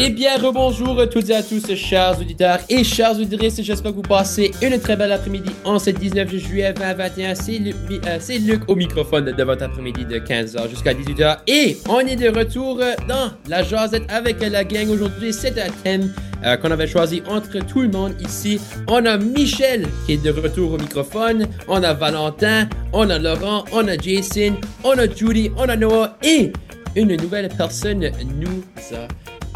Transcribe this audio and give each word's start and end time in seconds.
Eh 0.00 0.10
bien, 0.10 0.36
rebonjour 0.38 1.00
à 1.00 1.08
toutes 1.08 1.28
et 1.28 1.34
à 1.34 1.42
tous, 1.42 1.74
chers 1.74 2.20
auditeurs 2.20 2.60
et 2.68 2.84
chers 2.84 3.18
auditrices. 3.18 3.60
J'espère 3.60 3.90
que 3.90 3.96
vous 3.96 4.02
passez 4.02 4.52
une 4.62 4.78
très 4.78 4.94
belle 4.94 5.10
après-midi 5.10 5.50
en 5.64 5.80
ce 5.80 5.90
19 5.90 6.36
juillet 6.36 6.72
2021. 6.72 7.32
Euh, 7.32 8.16
c'est 8.20 8.38
Luc 8.38 8.62
au 8.68 8.76
microphone 8.76 9.32
de 9.32 9.42
votre 9.42 9.64
après-midi 9.64 10.04
de 10.04 10.20
15h 10.20 10.70
jusqu'à 10.70 10.94
18h. 10.94 11.38
Et 11.48 11.78
on 11.88 11.98
est 11.98 12.14
de 12.14 12.28
retour 12.28 12.80
dans 13.08 13.32
la 13.48 13.64
jasette 13.64 14.04
avec 14.08 14.40
la 14.40 14.62
gang. 14.62 14.88
Aujourd'hui, 14.88 15.32
c'est 15.32 15.58
un 15.58 15.70
thème 15.82 16.12
euh, 16.44 16.56
qu'on 16.58 16.70
avait 16.70 16.86
choisi 16.86 17.20
entre 17.28 17.58
tout 17.66 17.80
le 17.80 17.88
monde 17.88 18.14
ici. 18.20 18.60
On 18.86 19.04
a 19.04 19.18
Michel 19.18 19.88
qui 20.06 20.12
est 20.12 20.24
de 20.24 20.30
retour 20.30 20.74
au 20.74 20.78
microphone. 20.78 21.48
On 21.66 21.82
a 21.82 21.92
Valentin, 21.92 22.68
on 22.92 23.10
a 23.10 23.18
Laurent, 23.18 23.64
on 23.72 23.88
a 23.88 23.96
Jason, 23.96 24.54
on 24.84 24.92
a 24.92 25.08
Judy, 25.12 25.50
on 25.56 25.68
a 25.68 25.74
Noah 25.74 26.16
et 26.22 26.52
une 26.94 27.16
nouvelle 27.16 27.48
personne 27.48 28.08
nous 28.40 28.62
a 28.96 29.08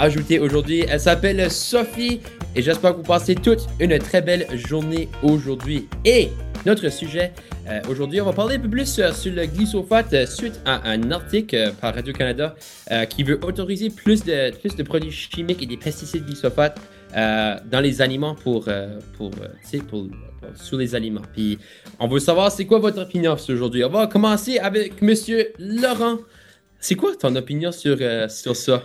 ajoutée 0.02 0.41
aujourd'hui. 0.41 0.84
Elle 0.88 0.98
s'appelle 0.98 1.48
Sophie 1.48 2.20
et 2.56 2.62
j'espère 2.62 2.92
que 2.92 2.97
vous 2.97 3.02
passez 3.05 3.37
toute 3.37 3.61
une 3.79 3.97
très 3.98 4.20
belle 4.20 4.47
journée 4.52 5.09
aujourd'hui. 5.23 5.88
Et 6.05 6.30
notre 6.66 6.88
sujet 6.91 7.33
euh, 7.69 7.80
aujourd'hui, 7.88 8.20
on 8.20 8.25
va 8.25 8.33
parler 8.33 8.56
un 8.56 8.59
peu 8.59 8.69
plus 8.69 8.98
euh, 8.98 9.12
sur 9.12 9.33
le 9.33 9.47
glyphosate 9.47 10.12
euh, 10.12 10.27
suite 10.27 10.61
à 10.65 10.91
un 10.91 11.12
article 11.12 11.73
par 11.80 11.95
Radio-Canada 11.95 12.56
qui 13.09 13.23
veut 13.23 13.38
autoriser 13.45 13.91
plus 13.91 14.25
de, 14.25 14.51
plus 14.59 14.75
de 14.75 14.83
produits 14.83 15.12
chimiques 15.12 15.62
et 15.62 15.66
des 15.66 15.77
pesticides 15.77 16.27
glyphosate 16.27 16.80
dans 17.14 17.80
les 17.80 18.03
aliments 18.03 18.34
pour, 18.34 18.69
pour, 19.16 19.30
pour, 19.89 20.06
sous 20.56 20.78
les 20.78 20.95
aliments. 20.95 21.23
Puis 21.33 21.59
on 22.00 22.09
veut 22.09 22.19
savoir 22.19 22.50
c'est 22.50 22.66
quoi 22.66 22.80
votre 22.80 23.00
opinion 23.00 23.37
sur 23.37 23.55
aujourd'hui? 23.55 23.84
On 23.84 23.89
va 23.89 24.09
commencer 24.09 24.59
avec 24.59 25.00
Monsieur 25.00 25.53
Laurent. 25.59 26.19
C'est 26.80 26.97
quoi 26.97 27.14
ton 27.14 27.37
opinion 27.37 27.70
sur, 27.70 27.98
sur 28.28 28.56
ça? 28.56 28.83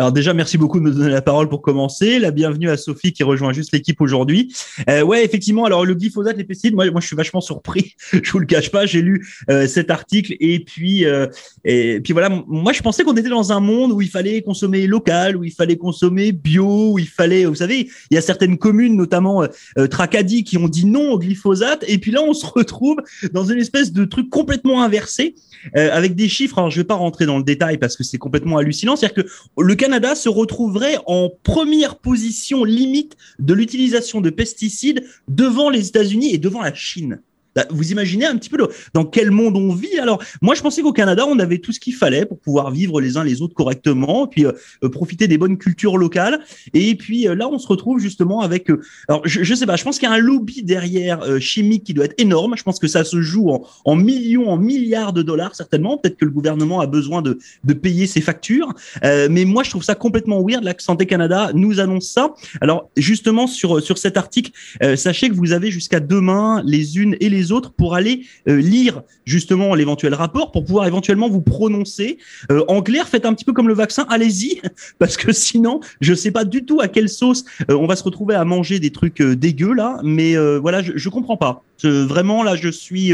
Alors 0.00 0.12
déjà, 0.12 0.32
merci 0.32 0.56
beaucoup 0.56 0.78
de 0.78 0.84
me 0.84 0.92
donner 0.92 1.10
la 1.10 1.20
parole 1.20 1.50
pour 1.50 1.60
commencer. 1.60 2.18
La 2.18 2.30
bienvenue 2.30 2.70
à 2.70 2.78
Sophie 2.78 3.12
qui 3.12 3.22
rejoint 3.22 3.52
juste 3.52 3.70
l'équipe 3.74 4.00
aujourd'hui. 4.00 4.50
Euh, 4.88 5.02
ouais, 5.02 5.26
effectivement. 5.26 5.66
Alors 5.66 5.84
le 5.84 5.94
glyphosate, 5.94 6.38
les 6.38 6.44
pesticides, 6.44 6.74
moi, 6.74 6.90
moi, 6.90 7.02
je 7.02 7.06
suis 7.06 7.16
vachement 7.16 7.42
surpris. 7.42 7.96
je 8.10 8.32
vous 8.32 8.38
le 8.38 8.46
cache 8.46 8.70
pas. 8.70 8.86
J'ai 8.86 9.02
lu 9.02 9.28
euh, 9.50 9.66
cet 9.66 9.90
article 9.90 10.36
et 10.40 10.60
puis 10.60 11.04
euh, 11.04 11.26
et 11.66 12.00
puis 12.00 12.14
voilà. 12.14 12.30
Moi, 12.30 12.72
je 12.72 12.80
pensais 12.80 13.04
qu'on 13.04 13.12
était 13.12 13.28
dans 13.28 13.52
un 13.52 13.60
monde 13.60 13.92
où 13.92 14.00
il 14.00 14.08
fallait 14.08 14.40
consommer 14.40 14.86
local, 14.86 15.36
où 15.36 15.44
il 15.44 15.52
fallait 15.52 15.76
consommer 15.76 16.32
bio, 16.32 16.92
où 16.92 16.98
il 16.98 17.06
fallait, 17.06 17.44
vous 17.44 17.56
savez, 17.56 17.90
il 18.10 18.14
y 18.14 18.16
a 18.16 18.22
certaines 18.22 18.56
communes, 18.56 18.96
notamment 18.96 19.42
euh, 19.42 19.86
Tracadie, 19.86 20.44
qui 20.44 20.56
ont 20.56 20.68
dit 20.68 20.86
non 20.86 21.12
au 21.12 21.18
glyphosate. 21.18 21.84
Et 21.86 21.98
puis 21.98 22.10
là, 22.10 22.22
on 22.22 22.32
se 22.32 22.46
retrouve 22.46 22.96
dans 23.34 23.44
une 23.44 23.58
espèce 23.58 23.92
de 23.92 24.06
truc 24.06 24.30
complètement 24.30 24.82
inversé 24.82 25.34
avec 25.74 26.14
des 26.14 26.30
chiffres. 26.30 26.56
Alors, 26.56 26.70
je 26.70 26.80
vais 26.80 26.84
pas 26.84 26.94
rentrer 26.94 27.26
dans 27.26 27.36
le 27.36 27.44
détail 27.44 27.76
parce 27.76 27.94
que 27.94 28.02
c'est 28.02 28.16
complètement 28.16 28.56
hallucinant. 28.56 28.96
C'est-à-dire 28.96 29.24
que 29.24 29.30
le 29.58 29.74
Canada 29.90 30.14
se 30.14 30.28
retrouverait 30.28 30.98
en 31.06 31.30
première 31.42 31.98
position 31.98 32.62
limite 32.62 33.16
de 33.40 33.54
l'utilisation 33.54 34.20
de 34.20 34.30
pesticides 34.30 35.04
devant 35.26 35.68
les 35.68 35.88
États-Unis 35.88 36.32
et 36.32 36.38
devant 36.38 36.62
la 36.62 36.72
Chine. 36.72 37.20
Bah, 37.60 37.66
vous 37.68 37.92
imaginez 37.92 38.24
un 38.24 38.38
petit 38.38 38.48
peu 38.48 38.56
dans 38.94 39.04
quel 39.04 39.30
monde 39.30 39.54
on 39.54 39.74
vit 39.74 39.98
Alors, 39.98 40.22
moi, 40.40 40.54
je 40.54 40.62
pensais 40.62 40.80
qu'au 40.80 40.94
Canada, 40.94 41.26
on 41.28 41.38
avait 41.38 41.58
tout 41.58 41.72
ce 41.72 41.80
qu'il 41.80 41.94
fallait 41.94 42.24
pour 42.24 42.38
pouvoir 42.38 42.70
vivre 42.70 43.02
les 43.02 43.18
uns 43.18 43.24
les 43.24 43.42
autres 43.42 43.52
correctement, 43.52 44.26
puis 44.26 44.46
euh, 44.46 44.52
euh, 44.82 44.88
profiter 44.88 45.28
des 45.28 45.36
bonnes 45.36 45.58
cultures 45.58 45.98
locales. 45.98 46.40
Et 46.72 46.94
puis 46.94 47.28
euh, 47.28 47.34
là, 47.34 47.48
on 47.48 47.58
se 47.58 47.68
retrouve 47.68 47.98
justement 47.98 48.40
avec. 48.40 48.70
alors, 49.08 49.20
je, 49.26 49.42
je 49.42 49.54
sais 49.54 49.66
pas. 49.66 49.76
Je 49.76 49.84
pense 49.84 49.98
qu'il 49.98 50.08
y 50.08 50.12
a 50.12 50.14
un 50.14 50.18
lobby 50.18 50.62
derrière 50.62 51.38
chimique 51.38 51.84
qui 51.84 51.92
doit 51.92 52.06
être 52.06 52.14
énorme. 52.18 52.56
Je 52.56 52.62
pense 52.62 52.78
que 52.78 52.88
ça 52.88 53.04
se 53.04 53.20
joue 53.20 53.50
en, 53.50 53.62
en 53.84 53.94
millions, 53.94 54.48
en 54.48 54.56
milliards 54.56 55.12
de 55.12 55.20
dollars 55.20 55.54
certainement. 55.54 55.98
Peut-être 55.98 56.16
que 56.16 56.24
le 56.24 56.30
gouvernement 56.30 56.80
a 56.80 56.86
besoin 56.86 57.20
de, 57.20 57.38
de 57.64 57.74
payer 57.74 58.06
ses 58.06 58.22
factures. 58.22 58.72
mais 59.02 59.44
moi, 59.44 59.64
je 59.64 59.70
trouve 59.70 59.84
ça 59.84 59.94
complètement 59.94 60.42
weird. 60.42 60.64
La 60.64 60.74
Santé 60.78 61.04
Canada 61.04 61.50
nous 61.52 61.78
annonce 61.78 62.08
ça. 62.08 62.34
Alors, 62.62 62.88
justement 62.96 63.46
sur 63.46 63.82
sur 63.82 63.98
cet 63.98 64.16
article, 64.16 64.52
sachez 64.96 65.28
que 65.28 65.34
vous 65.34 65.52
avez 65.52 65.70
jusqu'à 65.70 66.00
demain 66.00 66.62
les 66.64 66.98
unes 66.98 67.16
et 67.20 67.28
les 67.28 67.49
autres 67.52 67.72
pour 67.72 67.94
aller 67.94 68.24
euh, 68.48 68.56
lire 68.56 69.02
justement 69.24 69.74
l'éventuel 69.74 70.14
rapport, 70.14 70.52
pour 70.52 70.64
pouvoir 70.64 70.86
éventuellement 70.86 71.28
vous 71.28 71.40
prononcer. 71.40 72.18
Euh, 72.50 72.64
en 72.68 72.82
clair, 72.82 73.08
faites 73.08 73.26
un 73.26 73.34
petit 73.34 73.44
peu 73.44 73.52
comme 73.52 73.68
le 73.68 73.74
vaccin, 73.74 74.06
allez-y, 74.08 74.60
parce 74.98 75.16
que 75.16 75.32
sinon, 75.32 75.80
je 76.00 76.14
sais 76.14 76.30
pas 76.30 76.44
du 76.44 76.64
tout 76.64 76.80
à 76.80 76.88
quelle 76.88 77.08
sauce 77.08 77.44
euh, 77.70 77.74
on 77.74 77.86
va 77.86 77.96
se 77.96 78.04
retrouver 78.04 78.34
à 78.34 78.44
manger 78.44 78.78
des 78.78 78.90
trucs 78.90 79.22
dégueux 79.22 79.74
là, 79.74 80.00
mais 80.02 80.36
voilà, 80.58 80.82
je, 80.82 80.92
je 80.96 81.08
comprends 81.08 81.36
pas. 81.36 81.62
vraiment 81.82 82.42
là, 82.42 82.56
je 82.56 82.68
suis 82.68 83.12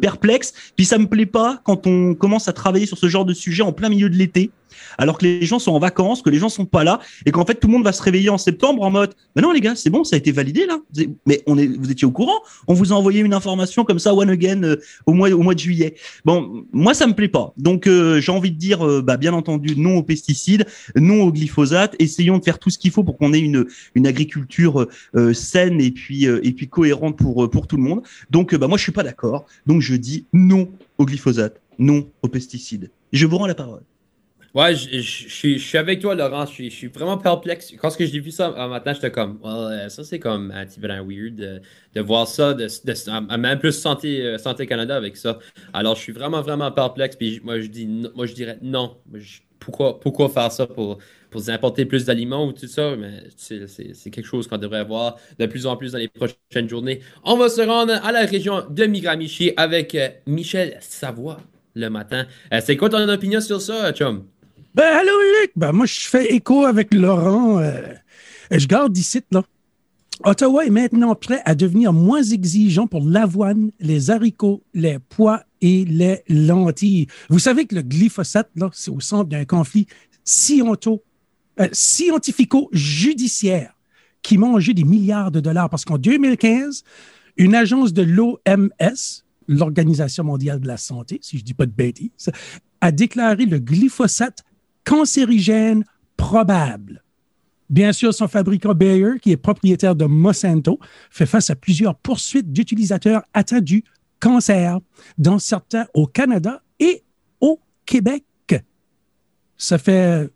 perplexe. 0.00 0.52
Puis 0.76 0.84
ça 0.84 0.98
me 0.98 1.06
plaît 1.06 1.26
pas 1.26 1.60
quand 1.64 1.86
on 1.86 2.14
commence 2.14 2.48
à 2.48 2.52
travailler 2.52 2.86
sur 2.86 2.98
ce 2.98 3.08
genre 3.08 3.24
de 3.24 3.34
sujet 3.34 3.62
en 3.62 3.72
plein 3.72 3.88
milieu 3.88 4.08
de 4.08 4.16
l'été 4.16 4.50
alors 4.98 5.18
que 5.18 5.24
les 5.24 5.44
gens 5.46 5.58
sont 5.58 5.72
en 5.72 5.78
vacances, 5.78 6.22
que 6.22 6.30
les 6.30 6.38
gens 6.38 6.48
sont 6.48 6.66
pas 6.66 6.84
là, 6.84 7.00
et 7.26 7.30
qu'en 7.30 7.44
fait 7.44 7.56
tout 7.56 7.66
le 7.66 7.72
monde 7.72 7.84
va 7.84 7.92
se 7.92 8.02
réveiller 8.02 8.30
en 8.30 8.38
septembre 8.38 8.82
en 8.82 8.90
mode, 8.90 9.14
mais 9.34 9.42
non 9.42 9.52
les 9.52 9.60
gars, 9.60 9.74
c'est 9.74 9.90
bon, 9.90 10.04
ça 10.04 10.16
a 10.16 10.18
été 10.18 10.32
validé 10.32 10.66
là. 10.66 10.78
Mais 11.26 11.42
on 11.46 11.58
est, 11.58 11.66
vous 11.66 11.90
étiez 11.90 12.06
au 12.06 12.10
courant? 12.10 12.40
On 12.66 12.74
vous 12.74 12.92
a 12.92 12.96
envoyé 12.96 13.20
une 13.20 13.34
information 13.34 13.84
comme 13.84 13.98
ça 13.98 14.14
one 14.14 14.30
again 14.30 14.62
euh, 14.62 14.76
au 15.06 15.12
mois 15.12 15.30
au 15.30 15.42
mois 15.42 15.54
de 15.54 15.58
juillet. 15.58 15.94
Bon, 16.24 16.64
moi 16.72 16.94
ça 16.94 17.06
me 17.06 17.14
plaît 17.14 17.28
pas. 17.28 17.52
Donc 17.56 17.86
euh, 17.86 18.20
j'ai 18.20 18.32
envie 18.32 18.50
de 18.50 18.58
dire, 18.58 18.86
euh, 18.86 19.02
bah, 19.02 19.16
bien 19.16 19.32
entendu, 19.32 19.74
non 19.76 19.96
aux 19.96 20.02
pesticides, 20.02 20.66
non 20.96 21.22
au 21.22 21.32
glyphosate. 21.32 21.96
Essayons 21.98 22.38
de 22.38 22.44
faire 22.44 22.58
tout 22.58 22.70
ce 22.70 22.78
qu'il 22.78 22.90
faut 22.90 23.04
pour 23.04 23.18
qu'on 23.18 23.32
ait 23.32 23.40
une 23.40 23.66
une 23.94 24.06
agriculture 24.06 24.86
saine 25.32 25.80
et 25.80 25.90
puis 25.90 26.24
et 26.24 26.52
puis 26.52 26.68
cohérente 26.68 27.16
pour 27.16 27.50
pour 27.50 27.66
tout 27.66 27.76
le 27.76 27.82
monde. 27.82 28.02
Donc 28.30 28.54
bah 28.54 28.68
moi 28.68 28.78
je 28.78 28.82
suis 28.82 28.92
pas 28.92 29.02
d'accord. 29.02 29.46
Donc 29.66 29.80
je 29.80 29.94
dis 29.94 30.26
non 30.32 30.68
au 30.98 31.04
glyphosate, 31.04 31.60
non 31.78 32.06
aux 32.22 32.28
pesticides. 32.28 32.90
Je 33.12 33.26
vous 33.26 33.38
rends 33.38 33.46
la 33.46 33.54
parole. 33.54 33.82
Ouais, 34.54 34.76
je, 34.76 35.00
je, 35.00 35.58
suis 35.58 35.78
avec 35.78 35.98
toi, 35.98 36.14
Laurent. 36.14 36.46
Je 36.46 36.68
suis, 36.68 36.86
vraiment 36.86 37.18
perplexe. 37.18 37.74
Quand 37.76 37.90
j'ai 37.98 38.20
vu 38.20 38.30
ça 38.30 38.50
matin, 38.68 38.92
j'étais 38.92 39.10
comme, 39.10 39.40
well, 39.42 39.90
ça 39.90 40.04
c'est 40.04 40.20
comme 40.20 40.52
un 40.52 40.64
petit 40.64 40.78
peu 40.78 40.86
weird 40.86 41.34
de, 41.34 42.00
voir 42.00 42.28
ça, 42.28 42.54
de, 42.54 42.66
de, 42.66 43.36
même 43.36 43.58
plus 43.58 43.72
santé, 43.72 44.22
euh, 44.22 44.38
santé 44.38 44.64
Canada 44.66 44.94
avec 44.94 45.16
ça. 45.16 45.40
Alors, 45.72 45.96
je 45.96 46.02
suis 46.02 46.12
vraiment, 46.12 46.40
vraiment 46.40 46.70
perplexe. 46.70 47.16
Puis 47.16 47.40
moi, 47.42 47.58
je 47.58 47.66
dis, 47.66 47.86
moi, 48.14 48.26
je 48.26 48.34
dirais 48.34 48.56
non. 48.62 48.96
pourquoi, 49.58 49.98
pourquoi 49.98 50.28
faire 50.28 50.52
ça 50.52 50.68
pour, 50.68 50.98
importer 51.48 51.84
plus 51.84 52.04
d'aliments 52.04 52.46
ou 52.46 52.52
tout 52.52 52.68
ça? 52.68 52.94
Mais 52.94 53.24
c'est 53.36 54.10
quelque 54.10 54.26
chose 54.26 54.46
qu'on 54.46 54.58
devrait 54.58 54.78
avoir 54.78 55.16
de 55.36 55.46
plus 55.46 55.66
en 55.66 55.76
plus 55.76 55.90
dans 55.90 55.98
les 55.98 56.06
prochaines 56.06 56.68
journées. 56.68 57.00
On 57.24 57.36
va 57.36 57.48
se 57.48 57.60
rendre 57.60 57.94
à 58.04 58.12
la 58.12 58.24
région 58.24 58.64
de 58.70 58.84
Miramichi 58.84 59.52
avec 59.56 59.96
euh, 59.96 60.10
Michel 60.28 60.76
Savoie 60.80 61.38
le 61.74 61.88
matin. 61.88 62.26
Euh, 62.52 62.60
c'est 62.64 62.76
quoi 62.76 62.88
ton 62.88 63.08
opinion 63.08 63.40
sur 63.40 63.60
ça, 63.60 63.92
chum? 63.92 64.26
Ben, 64.74 64.84
allô, 64.84 65.12
Luc. 65.40 65.52
Ben, 65.54 65.72
moi, 65.72 65.86
je 65.86 66.00
fais 66.00 66.34
écho 66.34 66.64
avec 66.64 66.92
Laurent. 66.92 67.60
Euh, 67.60 67.94
je 68.50 68.66
garde 68.66 68.96
ici, 68.96 69.20
là. 69.30 69.44
Ottawa 70.24 70.64
est 70.64 70.70
maintenant 70.70 71.14
prêt 71.14 71.42
à 71.44 71.54
devenir 71.54 71.92
moins 71.92 72.22
exigeant 72.22 72.86
pour 72.86 73.04
l'avoine, 73.04 73.72
les 73.80 74.10
haricots, 74.10 74.62
les 74.72 74.98
pois 75.00 75.42
et 75.60 75.84
les 75.84 76.22
lentilles. 76.28 77.08
Vous 77.28 77.40
savez 77.40 77.66
que 77.66 77.74
le 77.74 77.82
glyphosate, 77.82 78.48
là, 78.54 78.70
c'est 78.72 78.92
au 78.92 79.00
centre 79.00 79.28
d'un 79.28 79.44
conflit 79.44 79.88
euh, 79.90 81.68
scientifico-judiciaire 81.72 83.74
qui 84.22 84.38
mangeait 84.38 84.74
des 84.74 84.84
milliards 84.84 85.32
de 85.32 85.40
dollars 85.40 85.68
parce 85.68 85.84
qu'en 85.84 85.98
2015, 85.98 86.84
une 87.36 87.56
agence 87.56 87.92
de 87.92 88.02
l'OMS, 88.02 88.68
l'Organisation 89.48 90.24
mondiale 90.24 90.60
de 90.60 90.68
la 90.68 90.76
santé, 90.76 91.18
si 91.22 91.38
je 91.38 91.42
ne 91.42 91.46
dis 91.46 91.54
pas 91.54 91.66
de 91.66 91.72
bêtises, 91.72 92.30
a 92.80 92.92
déclaré 92.92 93.46
le 93.46 93.58
glyphosate 93.58 94.44
cancérigène 94.84 95.84
probable. 96.16 97.02
Bien 97.70 97.92
sûr, 97.92 98.12
son 98.12 98.28
fabricant 98.28 98.74
Bayer, 98.74 99.18
qui 99.20 99.32
est 99.32 99.36
propriétaire 99.36 99.96
de 99.96 100.04
Monsanto, 100.04 100.78
fait 101.10 101.26
face 101.26 101.50
à 101.50 101.56
plusieurs 101.56 101.94
poursuites 101.96 102.52
d'utilisateurs 102.52 103.22
atteints 103.32 103.60
du 103.60 103.84
cancer, 104.20 104.78
dans 105.18 105.38
certains 105.38 105.86
au 105.94 106.06
Canada 106.06 106.62
et 106.78 107.02
au 107.40 107.60
Québec. 107.84 108.24
Ça 109.56 109.78
fait, 109.78 110.30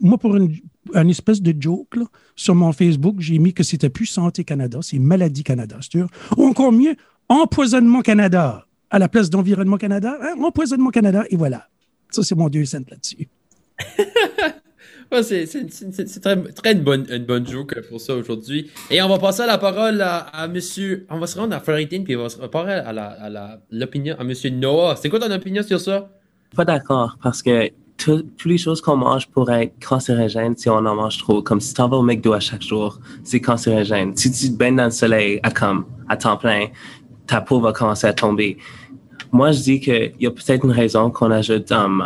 moi, 0.00 0.16
pour 0.18 0.36
une, 0.36 0.58
espèce 1.10 1.42
de 1.42 1.54
joke, 1.60 1.98
sur 2.34 2.54
mon 2.54 2.72
Facebook, 2.72 3.16
j'ai 3.18 3.38
mis 3.38 3.52
que 3.52 3.62
c'était 3.62 3.90
plus 3.90 4.06
Santé 4.06 4.44
Canada, 4.44 4.78
c'est 4.82 4.98
Maladie 4.98 5.44
Canada, 5.44 5.78
c'est 5.80 6.00
Ou 6.36 6.44
encore 6.44 6.72
mieux, 6.72 6.96
Empoisonnement 7.28 8.00
Canada, 8.00 8.66
à 8.90 8.98
la 8.98 9.08
place 9.08 9.28
d'Environnement 9.28 9.76
Canada, 9.76 10.16
hein, 10.22 10.34
Empoisonnement 10.42 10.90
Canada, 10.90 11.24
et 11.28 11.36
voilà. 11.36 11.68
Ça, 12.10 12.22
c'est 12.22 12.34
mon 12.34 12.48
deux 12.48 12.64
cents 12.64 12.78
là-dessus. 12.88 13.28
c'est 15.22 16.20
très, 16.20 16.72
une, 16.72 16.82
bonne, 16.82 17.06
une 17.10 17.24
bonne 17.24 17.46
joke 17.46 17.80
pour 17.88 18.00
ça 18.00 18.14
aujourd'hui. 18.14 18.70
Et 18.90 19.00
on 19.02 19.08
va 19.08 19.18
passer 19.18 19.46
la 19.46 19.58
parole 19.58 20.00
à, 20.02 20.48
monsieur. 20.48 21.06
On 21.10 21.18
va 21.18 21.26
se 21.26 21.38
rendre 21.38 21.54
à 21.54 21.60
Floridienne, 21.60 22.04
puis 22.04 22.16
on 22.16 22.22
va 22.22 22.28
se 22.28 22.38
parler 22.38 22.72
à 22.72 23.58
l'opinion 23.70 24.16
à, 24.18 24.24
monsieur 24.24 24.50
Noah. 24.50 24.96
C'est 24.96 25.08
quoi 25.08 25.18
ton 25.18 25.30
opinion 25.30 25.62
sur 25.62 25.80
ça? 25.80 26.10
Pas 26.54 26.64
d'accord, 26.64 27.16
parce 27.22 27.42
que 27.42 27.70
toutes 27.98 28.44
les 28.44 28.58
choses 28.58 28.80
qu'on 28.80 28.96
mange 28.96 29.26
pourraient 29.26 29.64
être 29.64 29.86
cancérigènes 29.86 30.56
si 30.56 30.68
on 30.68 30.76
en 30.76 30.94
mange 30.94 31.18
trop. 31.18 31.42
Comme 31.42 31.60
si 31.60 31.74
tu 31.74 31.82
vas 31.82 31.96
au 31.96 32.02
McDo 32.02 32.32
à 32.32 32.40
chaque 32.40 32.62
jour, 32.62 32.98
c'est 33.24 33.40
cancérigène. 33.40 34.16
Si 34.16 34.30
tu 34.30 34.50
te 34.50 34.56
baignes 34.56 34.76
dans 34.76 34.84
le 34.84 34.90
soleil 34.90 35.40
à, 35.42 35.50
comme, 35.50 35.84
à 36.08 36.16
temps 36.16 36.36
plein, 36.36 36.68
ta 37.26 37.40
peau 37.40 37.60
va 37.60 37.72
commencer 37.72 38.06
à 38.06 38.12
tomber. 38.12 38.56
Moi, 39.32 39.52
je 39.52 39.60
dis 39.60 39.80
qu'il 39.80 40.14
y 40.20 40.26
a 40.26 40.30
peut-être 40.30 40.64
une 40.64 40.70
raison 40.70 41.10
qu'on 41.10 41.30
ajoute 41.30 41.70
um, 41.72 42.02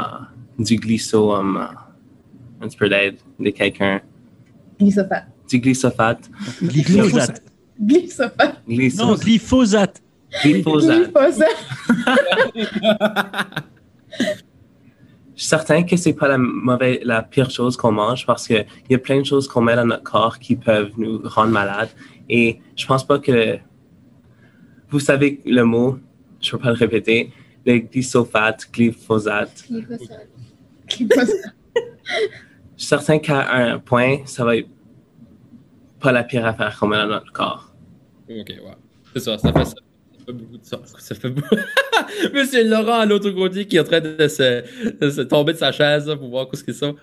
du 0.63 0.77
glycerin 0.77 1.71
un 2.61 2.69
petit 2.69 2.77
peu 2.77 2.89
d'aide 2.89 3.17
de 3.39 3.51
quelqu'un. 3.51 4.01
Glyphosate. 4.79 5.29
Du 5.49 5.59
glyphosate. 5.59 6.31
Glyphosate. 6.83 7.43
Glyphosate. 8.69 9.07
Non, 9.07 9.15
Glyphosate. 9.15 10.03
glyphosate. 10.43 11.13
Glyphosate. 11.13 11.49
Je 15.35 15.41
suis 15.41 15.49
certain 15.49 15.83
que 15.83 15.97
c'est 15.97 16.13
pas 16.13 16.29
la, 16.29 16.39
mauvaise, 16.39 17.01
la 17.03 17.23
pire 17.23 17.51
chose 17.51 17.77
qu'on 17.77 17.91
mange 17.91 18.27
parce 18.27 18.47
qu'il 18.47 18.67
y 18.91 18.95
a 18.95 18.99
plein 18.99 19.21
de 19.21 19.25
choses 19.25 19.49
qu'on 19.49 19.63
met 19.63 19.75
dans 19.75 19.87
notre 19.87 20.05
corps 20.05 20.39
qui 20.39 20.57
peuvent 20.57 20.93
nous 20.97 21.21
rendre 21.25 21.51
malades. 21.51 21.89
Et 22.29 22.61
je 22.77 22.87
pense 22.87 23.05
pas 23.07 23.19
que 23.19 23.59
vous 24.91 25.01
savez 25.01 25.41
le 25.45 25.65
mot, 25.65 25.99
je 26.41 26.49
ne 26.49 26.53
peux 26.53 26.59
pas 26.59 26.69
le 26.69 26.77
répéter, 26.77 27.33
le 27.65 27.79
glyphosate, 27.79 28.69
glyphosate. 28.73 29.65
Glyphosate. 29.69 30.29
Je 30.99 31.07
suis 32.77 32.87
certain 32.87 33.19
qu'à 33.19 33.51
un 33.53 33.79
point, 33.79 34.19
ça 34.27 34.45
va 34.45 34.57
être 34.57 34.69
pas 36.01 36.13
la 36.13 36.25
pire 36.25 36.45
affaire 36.47 36.77
qu'on 36.79 36.89
met 36.89 36.97
dans 36.97 37.07
notre 37.07 37.33
corps. 37.33 37.73
Ok, 38.29 38.49
ouais. 38.49 38.59
C'est 39.15 39.21
ça, 39.21 39.39
ça 39.39 39.53
fait 39.53 39.65
ça. 39.65 39.75
Ça 40.19 40.25
fait 40.27 40.33
beaucoup 40.33 40.59
de 40.59 40.65
ça. 40.65 40.81
Ça 40.99 41.15
fait 41.15 41.29
beaucoup. 41.31 41.55
Monsieur 42.35 42.69
Laurent 42.69 43.01
à 43.01 43.07
l'autre 43.07 43.31
côté 43.31 43.67
qui 43.67 43.77
est 43.77 43.81
en 43.81 43.85
train 43.85 44.01
de 44.01 44.29
se, 44.29 44.63
de 45.01 45.11
se 45.11 45.21
tomber 45.23 45.53
de 45.53 45.59
sa 45.59 45.71
chaise 45.73 46.07
là, 46.07 46.17
pour 46.17 46.29
voir 46.29 46.47
ce 46.53 46.63
qu'ils 46.65 46.75
sont. 46.75 46.97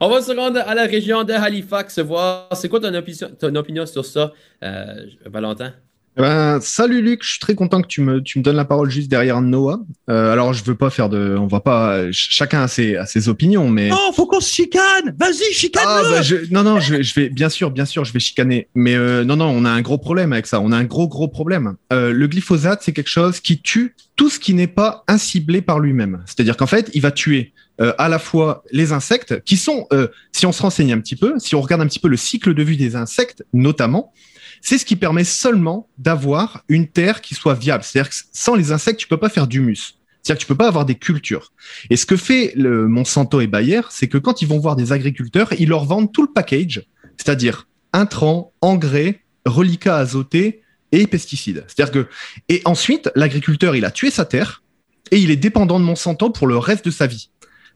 On 0.00 0.08
va 0.08 0.20
se 0.22 0.32
rendre 0.32 0.60
à 0.60 0.74
la 0.74 0.84
région 0.84 1.24
de 1.24 1.32
Halifax, 1.32 1.98
voir 2.00 2.48
c'est 2.54 2.68
quoi 2.68 2.80
ton, 2.80 2.92
opinion- 2.94 3.30
ton 3.38 3.54
opinion 3.54 3.84
sur 3.86 4.04
ça, 4.04 4.32
euh, 4.62 5.06
Valentin? 5.26 5.72
Ben, 6.20 6.60
salut 6.60 7.00
Luc, 7.00 7.20
je 7.24 7.30
suis 7.30 7.38
très 7.38 7.54
content 7.54 7.80
que 7.80 7.86
tu 7.86 8.02
me, 8.02 8.20
tu 8.22 8.38
me 8.38 8.44
donnes 8.44 8.56
la 8.56 8.66
parole 8.66 8.90
juste 8.90 9.08
derrière 9.10 9.40
Noah. 9.40 9.80
Euh, 10.10 10.30
alors 10.30 10.52
je 10.52 10.62
veux 10.64 10.74
pas 10.74 10.90
faire 10.90 11.08
de, 11.08 11.34
on 11.38 11.46
va 11.46 11.60
pas, 11.60 11.96
ch- 12.02 12.28
chacun 12.30 12.60
a 12.60 12.68
ses, 12.68 12.96
a 12.96 13.06
ses 13.06 13.30
opinions, 13.30 13.70
mais 13.70 13.88
Non, 13.88 14.12
faut 14.14 14.26
qu'on 14.26 14.40
se 14.40 14.52
chicane. 14.52 15.16
Vas-y, 15.18 15.54
chicane. 15.54 15.82
ah 15.86 16.02
bah, 16.10 16.20
je, 16.20 16.36
non 16.50 16.62
non, 16.62 16.78
je, 16.78 17.00
je 17.00 17.14
vais 17.14 17.30
bien 17.30 17.48
sûr, 17.48 17.70
bien 17.70 17.86
sûr, 17.86 18.04
je 18.04 18.12
vais 18.12 18.20
chicaner, 18.20 18.68
mais 18.74 18.96
euh, 18.96 19.24
non 19.24 19.36
non, 19.36 19.46
on 19.46 19.64
a 19.64 19.70
un 19.70 19.80
gros 19.80 19.96
problème 19.96 20.34
avec 20.34 20.46
ça, 20.46 20.60
on 20.60 20.72
a 20.72 20.76
un 20.76 20.84
gros 20.84 21.08
gros 21.08 21.28
problème. 21.28 21.76
Euh, 21.90 22.12
le 22.12 22.26
glyphosate, 22.26 22.82
c'est 22.82 22.92
quelque 22.92 23.08
chose 23.08 23.40
qui 23.40 23.62
tue 23.62 23.94
tout 24.16 24.28
ce 24.28 24.38
qui 24.38 24.52
n'est 24.52 24.66
pas 24.66 25.04
inciblé 25.08 25.62
par 25.62 25.78
lui-même. 25.80 26.22
C'est-à-dire 26.26 26.58
qu'en 26.58 26.66
fait, 26.66 26.90
il 26.92 27.00
va 27.00 27.12
tuer 27.12 27.54
euh, 27.80 27.94
à 27.96 28.10
la 28.10 28.18
fois 28.18 28.62
les 28.72 28.92
insectes, 28.92 29.42
qui 29.44 29.56
sont, 29.56 29.86
euh, 29.94 30.08
si 30.32 30.44
on 30.44 30.52
se 30.52 30.60
renseigne 30.60 30.92
un 30.92 31.00
petit 31.00 31.16
peu, 31.16 31.38
si 31.38 31.54
on 31.54 31.62
regarde 31.62 31.80
un 31.80 31.86
petit 31.86 31.98
peu 31.98 32.08
le 32.08 32.18
cycle 32.18 32.52
de 32.52 32.62
vie 32.62 32.76
des 32.76 32.94
insectes, 32.94 33.42
notamment, 33.54 34.12
c'est 34.60 34.78
ce 34.78 34.84
qui 34.84 34.96
permet 34.96 35.24
seulement 35.24 35.88
d'avoir 35.98 36.64
une 36.68 36.86
terre 36.86 37.20
qui 37.20 37.34
soit 37.34 37.54
viable. 37.54 37.84
C'est-à-dire 37.84 38.10
que 38.10 38.16
sans 38.32 38.54
les 38.54 38.72
insectes, 38.72 39.00
tu 39.00 39.08
peux 39.08 39.16
pas 39.16 39.28
faire 39.28 39.46
d'humus. 39.46 39.96
C'est-à-dire 40.22 40.38
que 40.38 40.42
tu 40.42 40.46
peux 40.46 40.56
pas 40.56 40.68
avoir 40.68 40.84
des 40.84 40.96
cultures. 40.96 41.52
Et 41.88 41.96
ce 41.96 42.04
que 42.04 42.16
fait 42.16 42.52
le 42.54 42.88
Monsanto 42.88 43.40
et 43.40 43.46
Bayer, 43.46 43.80
c'est 43.90 44.08
que 44.08 44.18
quand 44.18 44.42
ils 44.42 44.48
vont 44.48 44.58
voir 44.58 44.76
des 44.76 44.92
agriculteurs, 44.92 45.52
ils 45.58 45.68
leur 45.68 45.84
vendent 45.84 46.12
tout 46.12 46.22
le 46.22 46.32
package, 46.32 46.82
c'est-à-dire 47.16 47.66
intrants, 47.92 48.52
engrais, 48.60 49.22
reliquats 49.46 49.96
azotés 49.96 50.62
et 50.92 51.06
pesticides. 51.06 51.64
C'est-à-dire 51.68 51.92
que 51.92 52.08
et 52.48 52.60
ensuite 52.64 53.10
l'agriculteur, 53.14 53.76
il 53.76 53.84
a 53.84 53.90
tué 53.90 54.10
sa 54.10 54.24
terre 54.24 54.62
et 55.10 55.18
il 55.18 55.30
est 55.30 55.36
dépendant 55.36 55.80
de 55.80 55.84
Monsanto 55.84 56.30
pour 56.30 56.46
le 56.46 56.58
reste 56.58 56.84
de 56.84 56.90
sa 56.90 57.06
vie. 57.06 57.30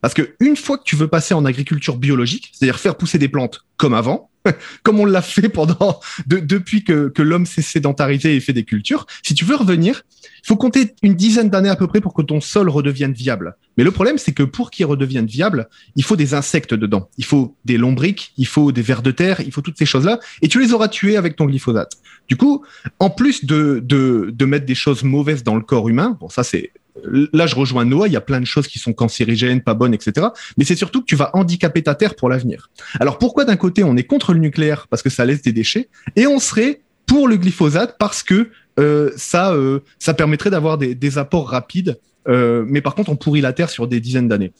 Parce 0.04 0.12
que 0.12 0.34
une 0.38 0.54
fois 0.54 0.76
que 0.76 0.82
tu 0.84 0.96
veux 0.96 1.08
passer 1.08 1.32
en 1.32 1.46
agriculture 1.46 1.96
biologique, 1.96 2.52
c'est-à-dire 2.52 2.78
faire 2.78 2.98
pousser 2.98 3.16
des 3.16 3.30
plantes 3.30 3.64
comme 3.78 3.94
avant, 3.94 4.28
comme 4.82 5.00
on 5.00 5.06
l'a 5.06 5.22
fait 5.22 5.48
pendant 5.48 5.98
de- 6.26 6.40
depuis 6.40 6.84
que, 6.84 7.08
que 7.08 7.22
l'homme 7.22 7.46
s'est 7.46 7.62
sédentarisé 7.62 8.36
et 8.36 8.40
fait 8.40 8.52
des 8.52 8.64
cultures, 8.64 9.06
si 9.22 9.32
tu 9.32 9.46
veux 9.46 9.56
revenir, 9.56 10.02
il 10.42 10.46
faut 10.46 10.56
compter 10.56 10.94
une 11.02 11.14
dizaine 11.14 11.48
d'années 11.48 11.70
à 11.70 11.76
peu 11.76 11.86
près 11.86 12.02
pour 12.02 12.12
que 12.12 12.20
ton 12.20 12.42
sol 12.42 12.68
redevienne 12.68 13.14
viable. 13.14 13.56
Mais 13.78 13.82
le 13.82 13.92
problème, 13.92 14.18
c'est 14.18 14.32
que 14.32 14.42
pour 14.42 14.70
qu'il 14.70 14.84
redevienne 14.84 15.24
viable, 15.24 15.70
il 15.96 16.04
faut 16.04 16.16
des 16.16 16.34
insectes 16.34 16.74
dedans. 16.74 17.08
Il 17.16 17.24
faut 17.24 17.56
des 17.64 17.78
lombriques, 17.78 18.34
il 18.36 18.46
faut 18.46 18.72
des 18.72 18.82
vers 18.82 19.00
de 19.00 19.10
terre, 19.10 19.40
il 19.40 19.52
faut 19.52 19.62
toutes 19.62 19.78
ces 19.78 19.86
choses-là. 19.86 20.20
Et 20.42 20.48
tu 20.48 20.60
les 20.60 20.74
auras 20.74 20.88
tués 20.88 21.16
avec 21.16 21.34
ton 21.34 21.46
glyphosate. 21.46 21.92
Du 22.28 22.36
coup, 22.36 22.62
en 22.98 23.08
plus 23.08 23.46
de, 23.46 23.80
de, 23.82 24.30
de 24.34 24.44
mettre 24.44 24.66
des 24.66 24.74
choses 24.74 25.02
mauvaises 25.02 25.44
dans 25.44 25.54
le 25.56 25.62
corps 25.62 25.88
humain, 25.88 26.18
bon, 26.20 26.28
ça 26.28 26.44
c'est 26.44 26.72
Là, 27.02 27.46
je 27.46 27.56
rejoins 27.56 27.84
Noah, 27.84 28.06
il 28.06 28.12
y 28.12 28.16
a 28.16 28.20
plein 28.20 28.40
de 28.40 28.44
choses 28.44 28.68
qui 28.68 28.78
sont 28.78 28.92
cancérigènes, 28.92 29.62
pas 29.62 29.74
bonnes, 29.74 29.94
etc. 29.94 30.28
Mais 30.56 30.64
c'est 30.64 30.76
surtout 30.76 31.00
que 31.00 31.06
tu 31.06 31.16
vas 31.16 31.30
handicaper 31.34 31.82
ta 31.82 31.94
terre 31.94 32.14
pour 32.14 32.28
l'avenir. 32.28 32.70
Alors 33.00 33.18
pourquoi 33.18 33.44
d'un 33.44 33.56
côté 33.56 33.82
on 33.82 33.96
est 33.96 34.04
contre 34.04 34.32
le 34.32 34.38
nucléaire 34.38 34.86
parce 34.88 35.02
que 35.02 35.10
ça 35.10 35.24
laisse 35.24 35.42
des 35.42 35.52
déchets 35.52 35.88
et 36.14 36.26
on 36.26 36.38
serait 36.38 36.80
pour 37.06 37.28
le 37.28 37.36
glyphosate 37.36 37.96
parce 37.98 38.22
que 38.22 38.50
euh, 38.78 39.10
ça, 39.16 39.52
euh, 39.52 39.80
ça 39.98 40.14
permettrait 40.14 40.50
d'avoir 40.50 40.78
des, 40.78 41.18
apports 41.18 41.48
rapides, 41.48 41.98
euh, 42.28 42.64
mais 42.66 42.80
par 42.80 42.94
contre 42.94 43.10
on 43.10 43.16
pourrit 43.16 43.40
la 43.40 43.52
terre 43.52 43.70
sur 43.70 43.86
des 43.86 44.00
dizaines 44.00 44.28
d'années. 44.28 44.52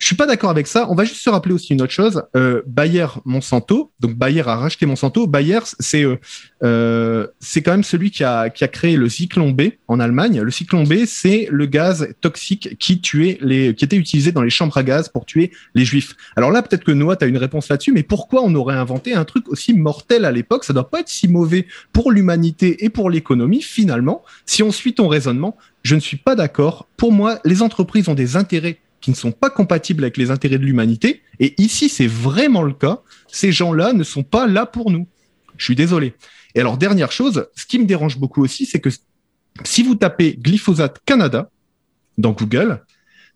Je 0.00 0.06
suis 0.06 0.16
pas 0.16 0.24
d'accord 0.24 0.48
avec 0.48 0.66
ça. 0.66 0.86
On 0.88 0.94
va 0.94 1.04
juste 1.04 1.20
se 1.20 1.28
rappeler 1.28 1.52
aussi 1.52 1.74
une 1.74 1.82
autre 1.82 1.92
chose. 1.92 2.22
Euh, 2.34 2.62
Bayer 2.66 3.06
Monsanto, 3.26 3.92
donc 4.00 4.14
Bayer 4.14 4.48
a 4.48 4.56
racheté 4.56 4.86
Monsanto. 4.86 5.26
Bayer, 5.26 5.58
c'est 5.78 6.04
euh, 6.04 6.16
euh, 6.62 7.26
c'est 7.38 7.60
quand 7.60 7.72
même 7.72 7.84
celui 7.84 8.10
qui 8.10 8.24
a, 8.24 8.48
qui 8.48 8.64
a 8.64 8.68
créé 8.68 8.96
le 8.96 9.10
cyclone 9.10 9.52
B 9.52 9.72
en 9.88 10.00
Allemagne. 10.00 10.40
Le 10.40 10.50
cyclone 10.50 10.88
B, 10.88 11.04
c'est 11.04 11.48
le 11.50 11.66
gaz 11.66 12.08
toxique 12.22 12.78
qui 12.78 13.02
tuait 13.02 13.36
les, 13.42 13.74
qui 13.74 13.84
était 13.84 13.96
utilisé 13.96 14.32
dans 14.32 14.40
les 14.40 14.48
chambres 14.48 14.74
à 14.78 14.82
gaz 14.82 15.10
pour 15.10 15.26
tuer 15.26 15.52
les 15.74 15.84
juifs. 15.84 16.14
Alors 16.34 16.50
là, 16.50 16.62
peut-être 16.62 16.84
que 16.84 16.92
Noah, 16.92 17.16
tu 17.16 17.26
as 17.26 17.28
une 17.28 17.36
réponse 17.36 17.68
là-dessus, 17.68 17.92
mais 17.92 18.02
pourquoi 18.02 18.42
on 18.42 18.54
aurait 18.54 18.76
inventé 18.76 19.12
un 19.12 19.26
truc 19.26 19.50
aussi 19.50 19.74
mortel 19.74 20.24
à 20.24 20.32
l'époque? 20.32 20.64
Ça 20.64 20.72
doit 20.72 20.88
pas 20.88 21.00
être 21.00 21.10
si 21.10 21.28
mauvais 21.28 21.66
pour 21.92 22.10
l'humanité 22.10 22.86
et 22.86 22.88
pour 22.88 23.10
l'économie, 23.10 23.60
finalement. 23.60 24.24
Si 24.46 24.62
on 24.62 24.72
suit 24.72 24.94
ton 24.94 25.08
raisonnement, 25.08 25.58
je 25.82 25.94
ne 25.94 26.00
suis 26.00 26.16
pas 26.16 26.36
d'accord. 26.36 26.88
Pour 26.96 27.12
moi, 27.12 27.38
les 27.44 27.60
entreprises 27.60 28.08
ont 28.08 28.14
des 28.14 28.36
intérêts 28.36 28.78
qui 29.00 29.10
ne 29.10 29.16
sont 29.16 29.32
pas 29.32 29.50
compatibles 29.50 30.04
avec 30.04 30.16
les 30.16 30.30
intérêts 30.30 30.58
de 30.58 30.64
l'humanité. 30.64 31.22
Et 31.38 31.54
ici, 31.60 31.88
c'est 31.88 32.06
vraiment 32.06 32.62
le 32.62 32.74
cas. 32.74 33.00
Ces 33.28 33.52
gens-là 33.52 33.92
ne 33.92 34.04
sont 34.04 34.22
pas 34.22 34.46
là 34.46 34.66
pour 34.66 34.90
nous. 34.90 35.08
Je 35.56 35.64
suis 35.64 35.76
désolé. 35.76 36.14
Et 36.54 36.60
alors, 36.60 36.76
dernière 36.76 37.12
chose, 37.12 37.46
ce 37.54 37.66
qui 37.66 37.78
me 37.78 37.84
dérange 37.84 38.18
beaucoup 38.18 38.42
aussi, 38.42 38.66
c'est 38.66 38.80
que 38.80 38.90
si 39.64 39.82
vous 39.82 39.94
tapez 39.94 40.36
glyphosate 40.36 41.00
Canada 41.04 41.50
dans 42.18 42.32
Google, 42.32 42.84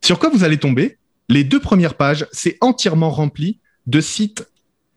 sur 0.03 0.19
quoi 0.19 0.31
vous 0.31 0.45
allez 0.45 0.59
tomber? 0.59 0.99
Les 1.29 1.45
deux 1.45 1.61
premières 1.61 1.95
pages, 1.95 2.27
c'est 2.33 2.59
entièrement 2.61 3.11
rempli 3.11 3.61
de 3.87 4.01
sites 4.01 4.47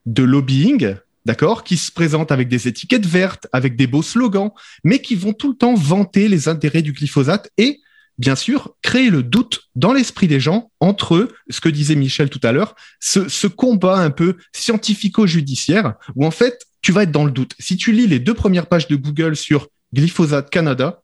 de 0.05 0.23
lobbying, 0.23 0.95
d'accord, 1.25 1.63
qui 1.63 1.77
se 1.77 1.91
présentent 1.91 2.31
avec 2.31 2.47
des 2.47 2.67
étiquettes 2.67 3.05
vertes, 3.05 3.47
avec 3.53 3.75
des 3.75 3.87
beaux 3.87 4.01
slogans, 4.01 4.51
mais 4.83 4.99
qui 4.99 5.15
vont 5.15 5.33
tout 5.33 5.51
le 5.51 5.57
temps 5.57 5.75
vanter 5.75 6.27
les 6.27 6.47
intérêts 6.47 6.81
du 6.81 6.93
glyphosate 6.93 7.51
et 7.57 7.79
bien 8.17 8.35
sûr, 8.35 8.75
créer 8.81 9.09
le 9.09 9.23
doute 9.23 9.69
dans 9.75 9.93
l'esprit 9.93 10.27
des 10.27 10.39
gens 10.39 10.71
entre 10.79 11.15
eux, 11.15 11.35
ce 11.49 11.61
que 11.61 11.69
disait 11.69 11.95
Michel 11.95 12.29
tout 12.29 12.39
à 12.43 12.51
l'heure, 12.51 12.75
ce, 12.99 13.47
combat 13.47 13.97
un 13.97 14.09
peu 14.09 14.37
scientifico-judiciaire, 14.53 15.95
où 16.15 16.25
en 16.25 16.31
fait, 16.31 16.65
tu 16.81 16.91
vas 16.91 17.03
être 17.03 17.11
dans 17.11 17.25
le 17.25 17.31
doute. 17.31 17.53
Si 17.59 17.77
tu 17.77 17.91
lis 17.91 18.07
les 18.07 18.19
deux 18.19 18.33
premières 18.33 18.67
pages 18.67 18.87
de 18.87 18.95
Google 18.95 19.35
sur 19.35 19.67
glyphosate 19.93 20.49
Canada, 20.49 21.01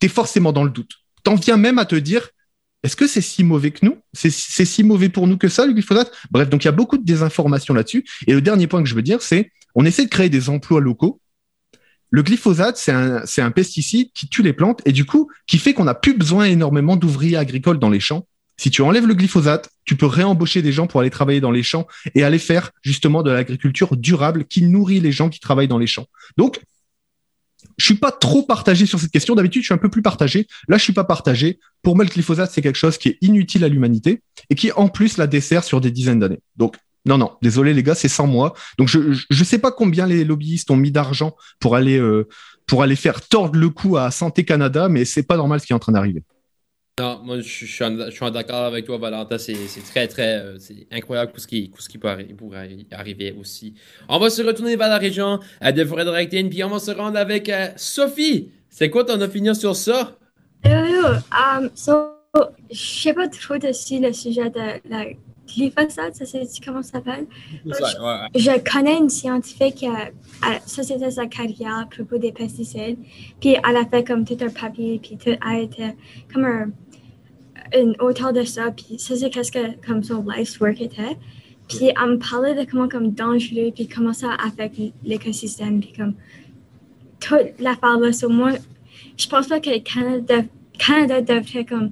tu 0.00 0.06
es 0.06 0.08
forcément 0.08 0.52
dans 0.52 0.64
le 0.64 0.70
doute. 0.70 0.92
T'en 1.22 1.34
viens 1.34 1.56
même 1.56 1.78
à 1.78 1.84
te 1.84 1.96
dire, 1.96 2.28
est-ce 2.82 2.96
que 2.96 3.06
c'est 3.06 3.22
si 3.22 3.44
mauvais 3.44 3.70
que 3.70 3.84
nous? 3.86 3.96
C'est 4.12 4.30
c'est 4.30 4.66
si 4.66 4.82
mauvais 4.82 5.08
pour 5.08 5.26
nous 5.26 5.38
que 5.38 5.48
ça, 5.48 5.66
le 5.66 5.72
glyphosate? 5.72 6.12
Bref, 6.30 6.50
donc 6.50 6.64
il 6.64 6.66
y 6.66 6.68
a 6.68 6.72
beaucoup 6.72 6.98
de 6.98 7.04
désinformation 7.04 7.74
là-dessus. 7.74 8.04
Et 8.26 8.34
le 8.34 8.42
dernier 8.42 8.66
point 8.66 8.82
que 8.82 8.88
je 8.88 8.94
veux 8.94 9.02
dire, 9.02 9.22
c'est 9.22 9.50
on 9.74 9.84
essaie 9.84 10.04
de 10.04 10.10
créer 10.10 10.28
des 10.28 10.50
emplois 10.50 10.80
locaux. 10.80 11.20
Le 12.14 12.22
glyphosate, 12.22 12.76
c'est 12.76 13.42
un, 13.42 13.50
pesticide 13.50 14.12
qui 14.14 14.28
tue 14.28 14.44
les 14.44 14.52
plantes 14.52 14.80
et 14.84 14.92
du 14.92 15.04
coup, 15.04 15.32
qui 15.48 15.58
fait 15.58 15.74
qu'on 15.74 15.82
n'a 15.82 15.94
plus 15.94 16.16
besoin 16.16 16.44
énormément 16.44 16.94
d'ouvriers 16.94 17.36
agricoles 17.36 17.80
dans 17.80 17.90
les 17.90 17.98
champs. 17.98 18.24
Si 18.56 18.70
tu 18.70 18.82
enlèves 18.82 19.08
le 19.08 19.14
glyphosate, 19.14 19.68
tu 19.84 19.96
peux 19.96 20.06
réembaucher 20.06 20.62
des 20.62 20.70
gens 20.70 20.86
pour 20.86 21.00
aller 21.00 21.10
travailler 21.10 21.40
dans 21.40 21.50
les 21.50 21.64
champs 21.64 21.88
et 22.14 22.22
aller 22.22 22.38
faire 22.38 22.70
justement 22.82 23.24
de 23.24 23.32
l'agriculture 23.32 23.96
durable 23.96 24.44
qui 24.44 24.62
nourrit 24.62 25.00
les 25.00 25.10
gens 25.10 25.28
qui 25.28 25.40
travaillent 25.40 25.66
dans 25.66 25.76
les 25.76 25.88
champs. 25.88 26.06
Donc, 26.36 26.60
je 27.78 27.84
suis 27.84 27.96
pas 27.96 28.12
trop 28.12 28.44
partagé 28.44 28.86
sur 28.86 29.00
cette 29.00 29.10
question. 29.10 29.34
D'habitude, 29.34 29.62
je 29.62 29.66
suis 29.66 29.74
un 29.74 29.78
peu 29.78 29.90
plus 29.90 30.02
partagé. 30.02 30.46
Là, 30.68 30.78
je 30.78 30.84
suis 30.84 30.92
pas 30.92 31.02
partagé. 31.02 31.58
Pour 31.82 31.96
moi, 31.96 32.04
le 32.04 32.10
glyphosate, 32.10 32.52
c'est 32.52 32.62
quelque 32.62 32.78
chose 32.78 32.96
qui 32.96 33.08
est 33.08 33.18
inutile 33.22 33.64
à 33.64 33.68
l'humanité 33.68 34.22
et 34.50 34.54
qui, 34.54 34.70
en 34.70 34.86
plus, 34.86 35.16
la 35.16 35.26
dessert 35.26 35.64
sur 35.64 35.80
des 35.80 35.90
dizaines 35.90 36.20
d'années. 36.20 36.38
Donc, 36.54 36.76
non, 37.04 37.18
non, 37.18 37.32
désolé 37.42 37.74
les 37.74 37.82
gars, 37.82 37.94
c'est 37.94 38.08
sans 38.08 38.26
moi. 38.26 38.54
Donc, 38.78 38.88
je, 38.88 39.12
je, 39.12 39.26
je 39.28 39.44
sais 39.44 39.58
pas 39.58 39.72
combien 39.72 40.06
les 40.06 40.24
lobbyistes 40.24 40.70
ont 40.70 40.76
mis 40.76 40.90
d'argent 40.90 41.36
pour 41.60 41.76
aller, 41.76 41.98
euh, 41.98 42.28
pour 42.66 42.82
aller 42.82 42.96
faire 42.96 43.20
tordre 43.20 43.58
le 43.58 43.68
cou 43.68 43.96
à 43.96 44.10
Santé 44.10 44.44
Canada, 44.44 44.88
mais 44.88 45.04
c'est 45.04 45.22
pas 45.22 45.36
normal 45.36 45.60
ce 45.60 45.66
qui 45.66 45.72
est 45.72 45.76
en 45.76 45.80
train 45.80 45.92
d'arriver. 45.92 46.22
Non, 47.00 47.20
moi, 47.24 47.40
je, 47.40 47.66
je 47.66 47.66
suis 47.66 47.84
en, 47.84 48.30
d'accord 48.30 48.66
avec 48.66 48.86
toi, 48.86 48.98
Valentin. 48.98 49.36
C'est 49.36 49.66
c'est 49.66 49.80
très, 49.80 50.06
très 50.06 50.38
euh, 50.38 50.58
c'est 50.60 50.86
incroyable 50.92 51.32
tout 51.32 51.40
ce 51.40 51.48
qui, 51.48 51.68
tout 51.68 51.82
ce 51.82 51.88
qui 51.88 51.98
peut 51.98 52.06
arri- 52.06 52.32
pourrait 52.36 52.70
arriver 52.92 53.34
aussi. 53.36 53.74
On 54.08 54.20
va 54.20 54.30
se 54.30 54.40
retourner 54.42 54.76
vers 54.76 54.88
la 54.88 54.98
région 54.98 55.40
euh, 55.64 55.72
de 55.72 55.84
Fredericton, 55.84 56.48
puis 56.48 56.62
on 56.62 56.70
va 56.70 56.78
se 56.78 56.92
rendre 56.92 57.18
avec 57.18 57.48
euh, 57.48 57.70
Sophie. 57.74 58.52
C'est 58.70 58.90
quoi 58.90 59.04
ton 59.04 59.20
opinion 59.20 59.54
sur 59.54 59.74
ça? 59.74 60.16
Hello, 60.62 61.16
um, 61.32 61.68
so, 61.74 62.14
je 62.70 63.02
sais 63.02 63.12
pas 63.12 63.26
trop 63.26 63.58
dessus 63.58 63.98
le 63.98 64.12
sujet 64.12 64.50
de 64.50 64.88
la 64.88 65.06
glyphosate, 65.46 66.14
ça 66.16 66.24
c'est 66.24 66.46
comment 66.64 66.82
ça 66.82 66.92
s'appelle? 66.92 67.26
Je 68.34 68.50
connais 68.72 68.98
une 68.98 69.10
scientifique, 69.10 69.82
euh, 69.84 70.10
à- 70.42 70.60
ça 70.66 70.82
c'était 70.82 71.10
sa 71.10 71.26
carrière 71.26 71.80
à 71.80 71.86
propos 71.86 72.18
des 72.18 72.32
pesticides, 72.32 72.98
puis 73.40 73.56
elle 73.68 73.76
a 73.76 73.84
fait 73.84 74.04
comme 74.04 74.24
tout 74.24 74.36
un 74.40 74.48
papier, 74.50 74.98
puis 75.02 75.16
tout 75.16 75.30
a 75.40 75.58
été 75.58 75.92
comme 76.32 76.44
un, 76.44 76.70
une 77.78 77.94
auteur 78.00 78.32
de 78.32 78.42
ça, 78.44 78.70
puis 78.70 78.98
ça 78.98 79.16
c'est 79.16 79.30
qu'est-ce 79.30 79.52
que 79.52 79.86
comme 79.86 80.02
son 80.02 80.24
life's 80.28 80.58
work 80.60 80.80
était. 80.80 81.16
Puis 81.68 81.86
elle 81.86 82.10
me 82.10 82.18
parlait 82.18 82.54
de 82.54 82.70
comment 82.70 82.88
comme 82.88 83.12
dangereux, 83.12 83.72
puis 83.74 83.88
comment 83.88 84.12
ça 84.12 84.34
affecte 84.44 84.78
l'écosystème, 85.02 85.80
puis 85.80 85.92
comme 85.96 86.14
toute 87.20 87.58
l'affaire 87.58 87.98
là. 87.98 88.12
Sur 88.12 88.28
moi, 88.30 88.52
je 89.16 89.26
pense 89.28 89.46
pas 89.46 89.60
que 89.60 89.70
le 89.70 89.78
Canada, 89.80 90.42
Canada 90.78 91.20
devrait 91.22 91.64
comme 91.64 91.90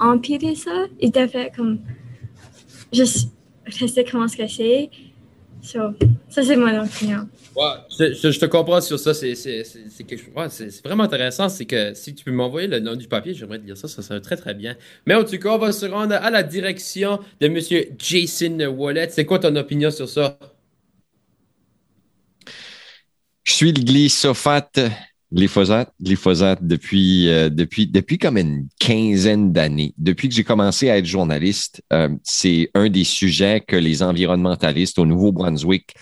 empirer 0.00 0.54
ça. 0.56 0.86
Il 1.00 1.12
devrait 1.12 1.52
comme 1.54 1.78
juste 2.92 3.30
rester 3.66 4.04
comment 4.04 4.28
ce 4.28 4.36
que 4.36 4.46
c'est. 4.46 4.90
So, 5.62 5.78
ça, 6.28 6.42
c'est 6.42 6.56
mon 6.56 6.82
opinion. 6.82 7.28
Ouais, 7.54 7.74
je, 7.96 8.30
je, 8.32 8.40
te 8.40 8.46
comprends 8.46 8.80
sur 8.80 8.98
ça. 8.98 9.14
C'est 9.14 9.32
ouais, 9.32 10.48
vraiment 10.84 11.04
intéressant. 11.04 11.48
C'est 11.48 11.66
que 11.66 11.94
si 11.94 12.14
tu 12.16 12.24
peux 12.24 12.32
m'envoyer 12.32 12.66
le 12.66 12.80
nom 12.80 12.96
du 12.96 13.06
papier, 13.06 13.32
j'aimerais 13.32 13.60
te 13.60 13.64
lire 13.64 13.76
ça. 13.76 13.86
Ça 13.86 14.02
serait 14.02 14.20
très, 14.20 14.36
très 14.36 14.54
bien. 14.54 14.74
Mais 15.06 15.14
en 15.14 15.22
tout 15.22 15.38
cas, 15.38 15.50
on 15.50 15.58
va 15.58 15.70
se 15.70 15.86
rendre 15.86 16.14
à 16.14 16.30
la 16.30 16.42
direction 16.42 17.20
de 17.40 17.46
M. 17.46 17.60
Jason 17.96 18.58
Wallet. 18.76 19.10
C'est 19.10 19.24
quoi 19.24 19.38
ton 19.38 19.54
opinion 19.54 19.92
sur 19.92 20.08
ça? 20.08 20.36
Je 23.44 23.52
suis 23.52 23.72
le 23.72 23.82
glyphosate, 23.82 24.80
glyphosate, 25.32 25.92
glyphosate 26.00 26.66
depuis, 26.66 27.28
euh, 27.28 27.48
depuis, 27.48 27.86
depuis 27.86 28.18
comme 28.18 28.38
une 28.38 28.68
quinzaine 28.78 29.52
d'années. 29.52 29.94
Depuis 29.98 30.28
que 30.28 30.34
j'ai 30.34 30.44
commencé 30.44 30.90
à 30.90 30.98
être 30.98 31.06
journaliste, 31.06 31.82
euh, 31.92 32.08
c'est 32.22 32.70
un 32.74 32.88
des 32.88 33.04
sujets 33.04 33.60
que 33.60 33.76
les 33.76 34.02
environnementalistes 34.02 34.98
au 34.98 35.06
Nouveau-Brunswick 35.06 35.94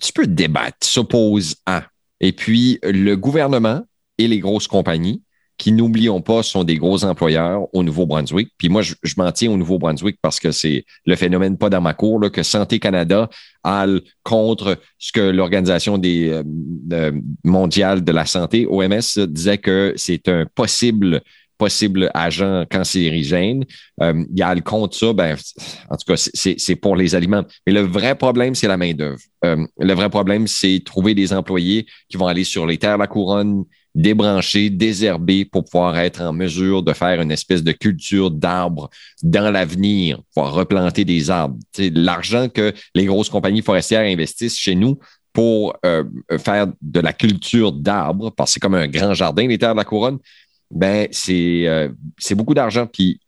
tu 0.00 0.12
peux 0.12 0.26
débattre, 0.26 0.86
s'oppose 0.86 1.56
à. 1.66 1.86
Et 2.20 2.32
puis, 2.32 2.78
le 2.82 3.14
gouvernement 3.16 3.82
et 4.18 4.28
les 4.28 4.38
grosses 4.38 4.68
compagnies, 4.68 5.22
qui, 5.60 5.72
n'oublions 5.72 6.22
pas, 6.22 6.42
sont 6.42 6.64
des 6.64 6.76
gros 6.76 7.04
employeurs 7.04 7.68
au 7.74 7.82
Nouveau-Brunswick. 7.82 8.50
Puis 8.56 8.70
moi, 8.70 8.80
je, 8.80 8.94
m'en 9.18 9.30
tiens 9.30 9.50
au 9.50 9.58
Nouveau-Brunswick 9.58 10.16
parce 10.22 10.40
que 10.40 10.52
c'est 10.52 10.86
le 11.04 11.16
phénomène 11.16 11.58
pas 11.58 11.68
dans 11.68 11.82
ma 11.82 11.92
cour, 11.92 12.18
là, 12.18 12.30
que 12.30 12.42
Santé 12.42 12.78
Canada 12.78 13.28
a 13.62 13.86
contre 14.22 14.78
ce 14.98 15.12
que 15.12 15.20
l'Organisation 15.20 15.98
des 15.98 16.42
euh, 16.92 17.12
mondiale 17.44 18.02
de 18.02 18.12
la 18.12 18.24
santé, 18.24 18.66
OMS, 18.66 19.26
disait 19.28 19.58
que 19.58 19.92
c'est 19.96 20.28
un 20.28 20.46
possible 20.46 21.20
possible 21.60 22.10
agent 22.14 22.64
cancérigène. 22.70 23.66
Euh, 24.00 24.24
il 24.32 24.38
y 24.38 24.42
a 24.42 24.54
le 24.54 24.62
compte 24.62 24.94
ça, 24.94 25.12
ben, 25.12 25.36
en 25.90 25.96
tout 25.96 26.06
cas, 26.06 26.16
c'est 26.16 26.76
pour 26.76 26.96
les 26.96 27.14
aliments. 27.14 27.44
Mais 27.66 27.74
le 27.74 27.82
vrai 27.82 28.14
problème, 28.14 28.54
c'est 28.54 28.66
la 28.66 28.78
main-d'œuvre. 28.78 29.20
Euh, 29.44 29.66
le 29.78 29.92
vrai 29.92 30.08
problème, 30.08 30.46
c'est 30.46 30.80
trouver 30.82 31.14
des 31.14 31.34
employés 31.34 31.86
qui 32.08 32.16
vont 32.16 32.28
aller 32.28 32.44
sur 32.44 32.66
les 32.66 32.78
terres 32.78 32.94
de 32.94 33.00
la 33.00 33.06
couronne, 33.06 33.64
débrancher, 33.94 34.70
désherber 34.70 35.44
pour 35.44 35.64
pouvoir 35.64 35.98
être 35.98 36.22
en 36.22 36.32
mesure 36.32 36.82
de 36.82 36.92
faire 36.92 37.20
une 37.20 37.32
espèce 37.32 37.62
de 37.62 37.72
culture 37.72 38.30
d'arbres 38.30 38.88
dans 39.22 39.50
l'avenir, 39.50 40.20
pouvoir 40.34 40.54
replanter 40.54 41.04
des 41.04 41.30
arbres. 41.30 41.58
L'argent 41.78 42.48
que 42.48 42.72
les 42.94 43.04
grosses 43.04 43.28
compagnies 43.28 43.62
forestières 43.62 44.02
investissent 44.02 44.58
chez 44.58 44.74
nous 44.74 44.98
pour 45.32 45.76
euh, 45.84 46.04
faire 46.38 46.68
de 46.80 47.00
la 47.00 47.12
culture 47.12 47.72
d'arbres, 47.72 48.30
parce 48.30 48.50
que 48.50 48.54
c'est 48.54 48.60
comme 48.60 48.74
un 48.74 48.88
grand 48.88 49.14
jardin, 49.14 49.46
les 49.46 49.58
terres 49.58 49.74
de 49.74 49.78
la 49.78 49.84
couronne, 49.84 50.18
ben 50.70 51.08
c'est 51.10 51.66
euh, 51.66 51.88
beaucoup 52.32 52.54
d'argent. 52.54 52.86
Puis, 52.86 53.20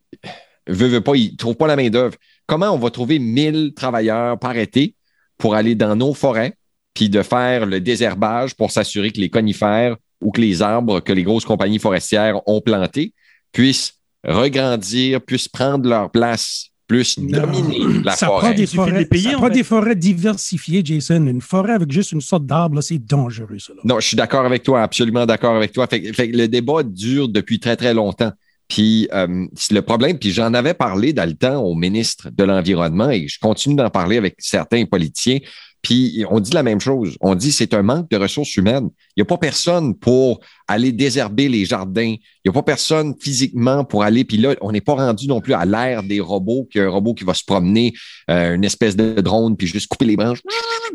veut, 0.66 0.88
veut 0.88 1.00
pas, 1.00 1.14
ils 1.14 1.32
ne 1.32 1.36
trouvent 1.36 1.56
pas 1.56 1.66
la 1.66 1.76
main-d'œuvre. 1.76 2.16
Comment 2.46 2.70
on 2.70 2.78
va 2.78 2.90
trouver 2.90 3.18
1000 3.18 3.72
travailleurs 3.74 4.38
par 4.38 4.56
été 4.56 4.94
pour 5.38 5.54
aller 5.54 5.74
dans 5.74 5.96
nos 5.96 6.14
forêts, 6.14 6.54
puis 6.94 7.08
de 7.08 7.22
faire 7.22 7.66
le 7.66 7.80
désherbage 7.80 8.54
pour 8.54 8.70
s'assurer 8.70 9.10
que 9.10 9.20
les 9.20 9.30
conifères 9.30 9.96
ou 10.22 10.30
que 10.30 10.40
les 10.40 10.62
arbres 10.62 11.00
que 11.00 11.12
les 11.12 11.22
grosses 11.22 11.44
compagnies 11.44 11.78
forestières 11.78 12.40
ont 12.46 12.60
plantés 12.60 13.12
puissent 13.52 13.94
regrandir, 14.24 15.20
puissent 15.20 15.48
prendre 15.48 15.88
leur 15.88 16.10
place 16.10 16.72
plus 16.86 17.18
dominer 17.18 18.02
la 18.04 18.12
ça 18.12 18.26
forêt. 18.26 18.48
Prend 18.48 18.56
des 18.56 18.66
forêts, 18.66 19.04
payer, 19.06 19.30
ça 19.30 19.36
prend 19.36 19.48
des 19.48 19.62
forêts 19.62 19.96
diversifiées, 19.96 20.82
Jason. 20.84 21.26
Une 21.26 21.40
forêt 21.40 21.72
avec 21.72 21.90
juste 21.90 22.12
une 22.12 22.20
sorte 22.20 22.44
d'arbre, 22.44 22.80
c'est 22.82 22.98
dangereux, 22.98 23.58
ça. 23.58 23.72
Non, 23.84 23.98
je 23.98 24.08
suis 24.08 24.16
d'accord 24.16 24.44
avec 24.44 24.62
toi, 24.62 24.82
absolument 24.82 25.24
d'accord 25.24 25.56
avec 25.56 25.72
toi. 25.72 25.86
Fait, 25.86 26.12
fait, 26.12 26.26
le 26.26 26.48
débat 26.48 26.82
dure 26.82 27.28
depuis 27.28 27.58
très, 27.58 27.76
très 27.76 27.94
longtemps. 27.94 28.32
Puis 28.68 29.08
euh, 29.12 29.46
le 29.70 29.80
problème, 29.80 30.18
puis 30.18 30.32
j'en 30.32 30.54
avais 30.54 30.74
parlé 30.74 31.12
dans 31.12 31.28
le 31.28 31.34
temps 31.34 31.62
au 31.62 31.74
ministre 31.74 32.30
de 32.30 32.44
l'Environnement 32.44 33.10
et 33.10 33.28
je 33.28 33.38
continue 33.38 33.74
d'en 33.74 33.90
parler 33.90 34.16
avec 34.16 34.36
certains 34.38 34.84
politiciens. 34.84 35.38
Puis 35.82 36.24
on 36.30 36.38
dit 36.38 36.52
la 36.52 36.62
même 36.62 36.80
chose. 36.80 37.16
On 37.20 37.34
dit 37.34 37.50
c'est 37.50 37.74
un 37.74 37.82
manque 37.82 38.08
de 38.08 38.16
ressources 38.16 38.56
humaines. 38.56 38.88
Il 39.16 39.20
n'y 39.20 39.22
a 39.22 39.24
pas 39.24 39.36
personne 39.36 39.96
pour 39.96 40.40
aller 40.68 40.92
désherber 40.92 41.48
les 41.48 41.64
jardins. 41.64 42.14
Il 42.14 42.46
n'y 42.46 42.50
a 42.50 42.52
pas 42.52 42.62
personne 42.62 43.14
physiquement 43.20 43.84
pour 43.84 44.04
aller. 44.04 44.24
Puis 44.24 44.36
là, 44.36 44.54
on 44.60 44.70
n'est 44.70 44.80
pas 44.80 44.94
rendu 44.94 45.26
non 45.26 45.40
plus 45.40 45.54
à 45.54 45.64
l'ère 45.64 46.04
des 46.04 46.20
robots, 46.20 46.68
qu'il 46.70 46.80
y 46.80 46.84
un 46.84 46.88
robot 46.88 47.14
qui 47.14 47.24
va 47.24 47.34
se 47.34 47.44
promener, 47.44 47.92
euh, 48.30 48.54
une 48.54 48.64
espèce 48.64 48.94
de 48.94 49.20
drone, 49.20 49.56
puis 49.56 49.66
juste 49.66 49.88
couper 49.88 50.04
les 50.04 50.16
branches, 50.16 50.40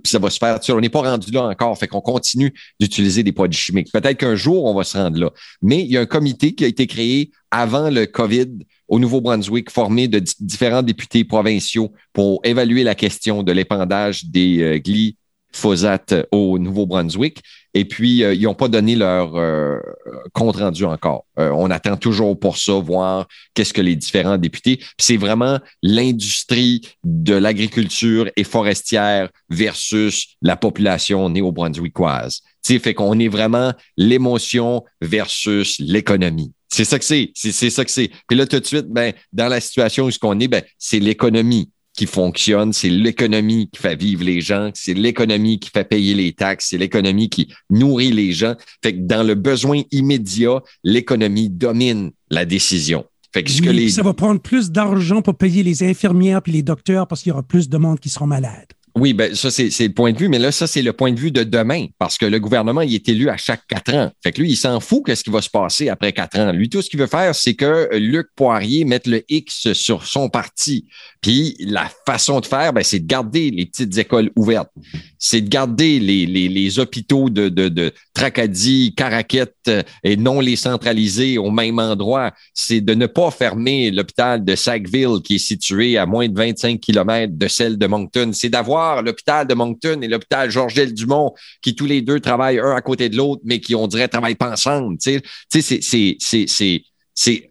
puis 0.04 0.10
ça 0.12 0.20
va 0.20 0.30
se 0.30 0.38
faire. 0.38 0.60
On 0.70 0.80
n'est 0.80 0.90
pas 0.90 1.02
rendu 1.02 1.32
là 1.32 1.44
encore. 1.44 1.78
Fait 1.78 1.88
qu'on 1.88 2.02
continue 2.02 2.54
d'utiliser 2.80 3.24
des 3.24 3.34
produits 3.34 3.60
chimiques. 3.60 3.92
Peut-être 3.92 4.18
qu'un 4.18 4.36
jour, 4.36 4.66
on 4.66 4.74
va 4.74 4.84
se 4.84 4.98
rendre 4.98 5.20
là. 5.20 5.32
Mais 5.62 5.82
il 5.82 5.92
y 5.92 5.98
a 5.98 6.02
un 6.02 6.06
comité 6.06 6.56
qui 6.56 6.64
a 6.64 6.68
été 6.68 6.88
créé 6.88 7.32
avant 7.52 7.90
le 7.90 8.06
COVID 8.06 8.48
au 8.88 9.00
Nouveau-Brunswick, 9.00 9.70
formé 9.70 10.08
de 10.08 10.22
différents 10.40 10.84
députés 10.84 11.24
provinciaux 11.24 11.92
pour 12.14 12.40
évaluer 12.44 12.84
la 12.84 12.96
question 12.96 13.44
de 13.44 13.52
l'épandage 13.52 14.26
des 14.26 14.62
euh, 14.62 14.80
glyphosates 14.80 16.16
au 16.32 16.58
Nouveau-Brunswick. 16.58 17.42
Et 17.74 17.86
puis, 17.86 18.24
euh, 18.24 18.34
ils 18.34 18.44
n'ont 18.44 18.54
pas 18.54 18.70
donné 18.70 18.96
leur 18.96 19.36
euh, 19.36 19.78
compte 20.34 20.58
rendu 20.58 20.86
encore. 20.86 21.26
on 21.38 21.70
attend 21.70 21.98
toujours 21.98 22.40
pour 22.40 22.58
ça, 22.58 22.74
voir 22.74 23.28
qu'est-ce 23.54 23.74
que 23.74 23.82
les 23.82 23.96
différents 23.96 24.38
députés. 24.38 24.80
c'est 24.98 25.18
vraiment 25.18 25.60
l'industrie 25.84 26.82
de 27.04 27.36
l'agriculture 27.36 28.30
et 28.36 28.44
forestière 28.44 29.30
versus 29.50 30.36
la 30.42 30.56
population 30.56 31.30
néo-brunswickoise. 31.30 32.42
Fait 32.64 32.94
qu'on 32.94 33.18
est 33.20 33.30
vraiment 33.30 33.74
l'émotion 33.96 34.84
versus 35.02 35.80
l'économie. 35.80 36.54
C'est 36.70 36.86
ça 36.86 37.00
que 37.00 37.06
c'est. 37.06 37.32
C'est 37.34 37.70
ça 37.70 37.86
que 37.86 37.92
c'est. 37.92 38.12
Puis 38.28 38.38
là, 38.38 38.46
tout 38.46 38.60
de 38.60 38.66
suite, 38.66 38.88
ben, 38.88 39.14
dans 39.34 39.48
la 39.48 39.62
situation 39.62 40.06
où 40.06 40.12
ce 40.12 40.20
qu'on 40.20 40.40
est, 40.40 40.48
ben, 40.48 40.64
c'est 40.78 41.00
l'économie 41.00 41.70
qui 41.98 42.06
fonctionne, 42.06 42.74
c'est 42.74 42.90
l'économie 42.90 43.70
qui 43.72 43.82
fait 43.82 44.00
vivre 44.00 44.24
les 44.24 44.40
gens, 44.40 44.70
c'est 44.76 44.94
l'économie 44.94 45.60
qui 45.60 45.72
fait 45.72 45.84
payer 45.84 46.14
les 46.14 46.32
taxes, 46.32 46.68
c'est 46.70 46.78
l'économie 46.78 47.28
qui 47.28 47.52
nourrit 47.72 48.12
les 48.12 48.32
gens. 48.34 48.56
Fait 48.84 48.94
que 48.94 49.00
dans 49.00 49.24
le 49.24 49.34
besoin 49.34 49.82
immédiat, 49.92 50.62
l'économie 50.84 51.50
domine 51.50 52.12
la 52.30 52.46
décision. 52.46 53.04
Fait 53.34 53.44
que 53.44 53.50
ce 53.50 53.62
que 53.62 53.70
les... 53.70 53.90
Ça 53.90 54.04
va 54.04 54.14
prendre 54.14 54.40
plus 54.40 54.72
d'argent 54.72 55.22
pour 55.22 55.36
payer 55.36 55.64
les 55.64 55.84
infirmières 55.84 56.42
puis 56.42 56.52
les 56.52 56.64
docteurs 56.64 57.08
parce 57.08 57.24
qu'il 57.24 57.32
y 57.32 57.34
aura 57.34 57.44
plus 57.44 57.68
de 57.68 57.78
monde 57.78 58.00
qui 58.00 58.10
seront 58.10 58.28
malades. 58.28 58.68
Oui, 59.00 59.14
ben 59.14 59.36
ça, 59.36 59.52
c'est 59.52 59.70
le 59.80 59.94
point 59.94 60.12
de 60.12 60.18
vue, 60.18 60.28
mais 60.28 60.40
là, 60.40 60.52
ça, 60.52 60.66
c'est 60.66 60.82
le 60.82 60.92
point 60.92 61.12
de 61.12 61.20
vue 61.20 61.30
de 61.30 61.44
demain, 61.44 61.86
parce 62.00 62.18
que 62.18 62.26
le 62.26 62.40
gouvernement, 62.40 62.82
il 62.82 62.96
est 62.96 63.08
élu 63.08 63.30
à 63.30 63.38
chaque 63.38 63.62
quatre 63.68 63.94
ans. 63.94 64.12
Fait 64.24 64.32
que 64.32 64.42
lui, 64.42 64.52
il 64.52 64.56
s'en 64.56 64.80
fout 64.80 65.04
qu'est-ce 65.06 65.24
qui 65.24 65.30
va 65.30 65.42
se 65.42 65.50
passer 65.50 65.90
après 65.90 66.14
quatre 66.14 66.40
ans. 66.40 66.52
Lui, 66.52 66.68
tout 66.68 66.82
ce 66.82 66.90
qu'il 66.90 67.00
veut 67.00 67.08
faire, 67.08 67.36
c'est 67.36 67.54
que 67.54 67.90
Luc 67.96 68.28
Poirier 68.36 68.86
mette 68.86 69.06
le 69.06 69.24
X 69.30 69.74
sur 69.74 70.06
son 70.06 70.30
parti. 70.30 70.88
Puis 71.22 71.56
la 71.60 71.90
façon 72.08 72.40
de 72.40 72.46
faire, 72.48 72.74
ben, 72.74 72.84
c'est 72.84 73.00
de 73.00 73.06
garder 73.06 73.52
les 73.52 73.68
petites 73.68 73.98
écoles 73.98 74.32
ouvertes. 74.36 74.72
C'est 75.20 75.42
de 75.42 75.50
garder 75.50 76.00
les, 76.00 76.26
les, 76.26 76.48
les 76.48 76.80
hôpitaux 76.80 77.30
de, 77.30 77.50
de, 77.50 77.70
de 77.70 77.94
Tracadie, 78.14 78.96
Caraquette 78.96 79.56
euh, 79.68 79.84
et 80.04 80.18
non 80.18 80.40
les 80.40 80.56
centraliser 80.56 81.38
au 81.38 81.52
même 81.52 81.80
endroit. 81.80 82.32
C'est 82.54 82.82
de 82.82 82.94
ne 82.94 83.06
pas 83.06 83.30
fermer 83.30 83.92
l'hôpital 83.92 84.44
de 84.44 84.56
Sackville, 84.56 85.22
qui 85.24 85.36
est 85.36 85.40
situé 85.40 85.98
à 85.98 86.06
moins 86.06 86.28
de 86.28 86.36
25 86.36 86.80
kilomètres 86.80 87.34
de 87.38 87.48
celle 87.48 87.78
de 87.78 87.86
Moncton. 87.86 88.32
C'est 88.34 88.50
d'avoir 88.50 88.87
l'hôpital 89.02 89.48
de 89.48 89.54
Moncton 89.54 90.02
et 90.02 90.08
l'hôpital 90.08 90.50
Georges 90.52 90.76
Dumont, 90.94 91.34
qui 91.62 91.76
tous 91.76 91.86
les 91.86 92.02
deux 92.02 92.20
travaillent 92.20 92.60
un 92.60 92.76
à 92.76 92.82
côté 92.82 93.10
de 93.10 93.18
l'autre, 93.18 93.42
mais 93.46 93.60
qui, 93.60 93.76
on 93.76 93.88
dirait, 93.88 94.08
travaillent 94.08 94.36
pas 94.36 94.52
ensemble. 94.52 94.98
Tu 94.98 95.22
sais, 95.50 95.62
c'est, 95.62 95.82
c'est, 95.82 96.18
c'est, 96.20 96.84
c'est, 97.14 97.50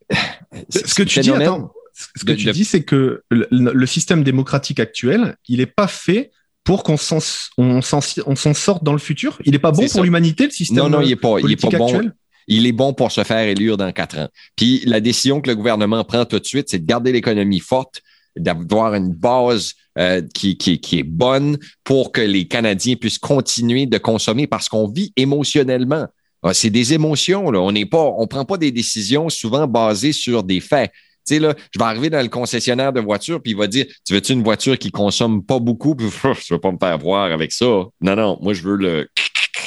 Ce 0.70 0.94
que 0.94 1.02
tu 1.02 1.20
dis, 1.20 1.30
attends, 1.30 1.72
ce 2.16 2.24
que 2.24 2.32
tu 2.32 2.50
dis, 2.52 2.64
c'est 2.64 2.82
que 2.82 3.22
le, 3.30 3.86
système 3.86 4.22
démocratique 4.22 4.80
actuel, 4.80 5.36
il 5.48 5.58
n'est 5.58 5.66
pas 5.66 5.88
fait 5.88 6.30
pour 6.64 6.82
qu'on 6.82 6.96
s'en, 6.96 7.18
on 7.58 7.80
s'en, 7.80 8.00
sorte 8.00 8.84
dans 8.84 8.92
le 8.92 8.98
futur. 8.98 9.38
Il 9.44 9.52
n'est 9.52 9.58
pas 9.58 9.70
bon 9.70 9.86
pour 9.88 10.02
l'humanité, 10.02 10.44
le 10.44 10.50
système 10.50 10.78
Non, 10.78 10.88
non, 10.88 11.00
il 11.00 11.08
n'est 11.08 11.16
pas, 11.16 11.38
il 11.38 11.52
est 11.52 11.60
pas 11.60 11.76
bon. 11.76 12.10
Il 12.48 12.66
est 12.66 12.72
bon 12.72 12.92
pour 12.92 13.10
se 13.10 13.24
faire 13.24 13.48
élire 13.48 13.76
dans 13.76 13.90
quatre 13.90 14.18
ans. 14.18 14.28
Puis 14.54 14.82
la 14.86 15.00
décision 15.00 15.40
que 15.40 15.48
le 15.48 15.56
gouvernement 15.56 16.04
prend 16.04 16.24
tout 16.24 16.38
de 16.38 16.44
suite, 16.44 16.68
c'est 16.68 16.78
de 16.78 16.86
garder 16.86 17.10
l'économie 17.10 17.58
forte, 17.58 18.02
d'avoir 18.36 18.94
une 18.94 19.12
base 19.12 19.74
euh, 19.98 20.22
qui, 20.34 20.56
qui, 20.56 20.80
qui, 20.80 20.98
est 20.98 21.04
bonne 21.04 21.58
pour 21.84 22.12
que 22.12 22.20
les 22.20 22.46
Canadiens 22.46 22.96
puissent 22.96 23.18
continuer 23.18 23.86
de 23.86 23.98
consommer 23.98 24.46
parce 24.46 24.68
qu'on 24.68 24.88
vit 24.88 25.12
émotionnellement. 25.16 26.06
Ah, 26.42 26.54
c'est 26.54 26.70
des 26.70 26.92
émotions, 26.92 27.50
là. 27.50 27.60
On 27.60 27.72
n'est 27.72 27.86
pas, 27.86 28.12
on 28.18 28.26
prend 28.26 28.44
pas 28.44 28.56
des 28.56 28.70
décisions 28.70 29.28
souvent 29.28 29.66
basées 29.66 30.12
sur 30.12 30.42
des 30.42 30.60
faits. 30.60 30.92
Tu 31.26 31.34
sais, 31.34 31.40
là, 31.40 31.54
je 31.72 31.78
vais 31.78 31.84
arriver 31.84 32.08
dans 32.08 32.22
le 32.22 32.28
concessionnaire 32.28 32.92
de 32.92 33.00
voiture, 33.00 33.42
puis 33.42 33.52
il 33.52 33.56
va 33.56 33.66
dire 33.66 33.86
Tu 34.04 34.12
veux-tu 34.12 34.32
une 34.32 34.44
voiture 34.44 34.78
qui 34.78 34.92
consomme 34.92 35.42
pas 35.42 35.58
beaucoup? 35.58 35.96
Puis, 35.96 36.06
je 36.46 36.54
veux 36.54 36.60
pas 36.60 36.70
me 36.70 36.78
faire 36.78 36.98
voir 36.98 37.32
avec 37.32 37.50
ça. 37.50 37.64
Non, 37.64 38.14
non, 38.14 38.38
moi, 38.40 38.52
je 38.52 38.62
veux 38.62 38.76
le 38.76 39.08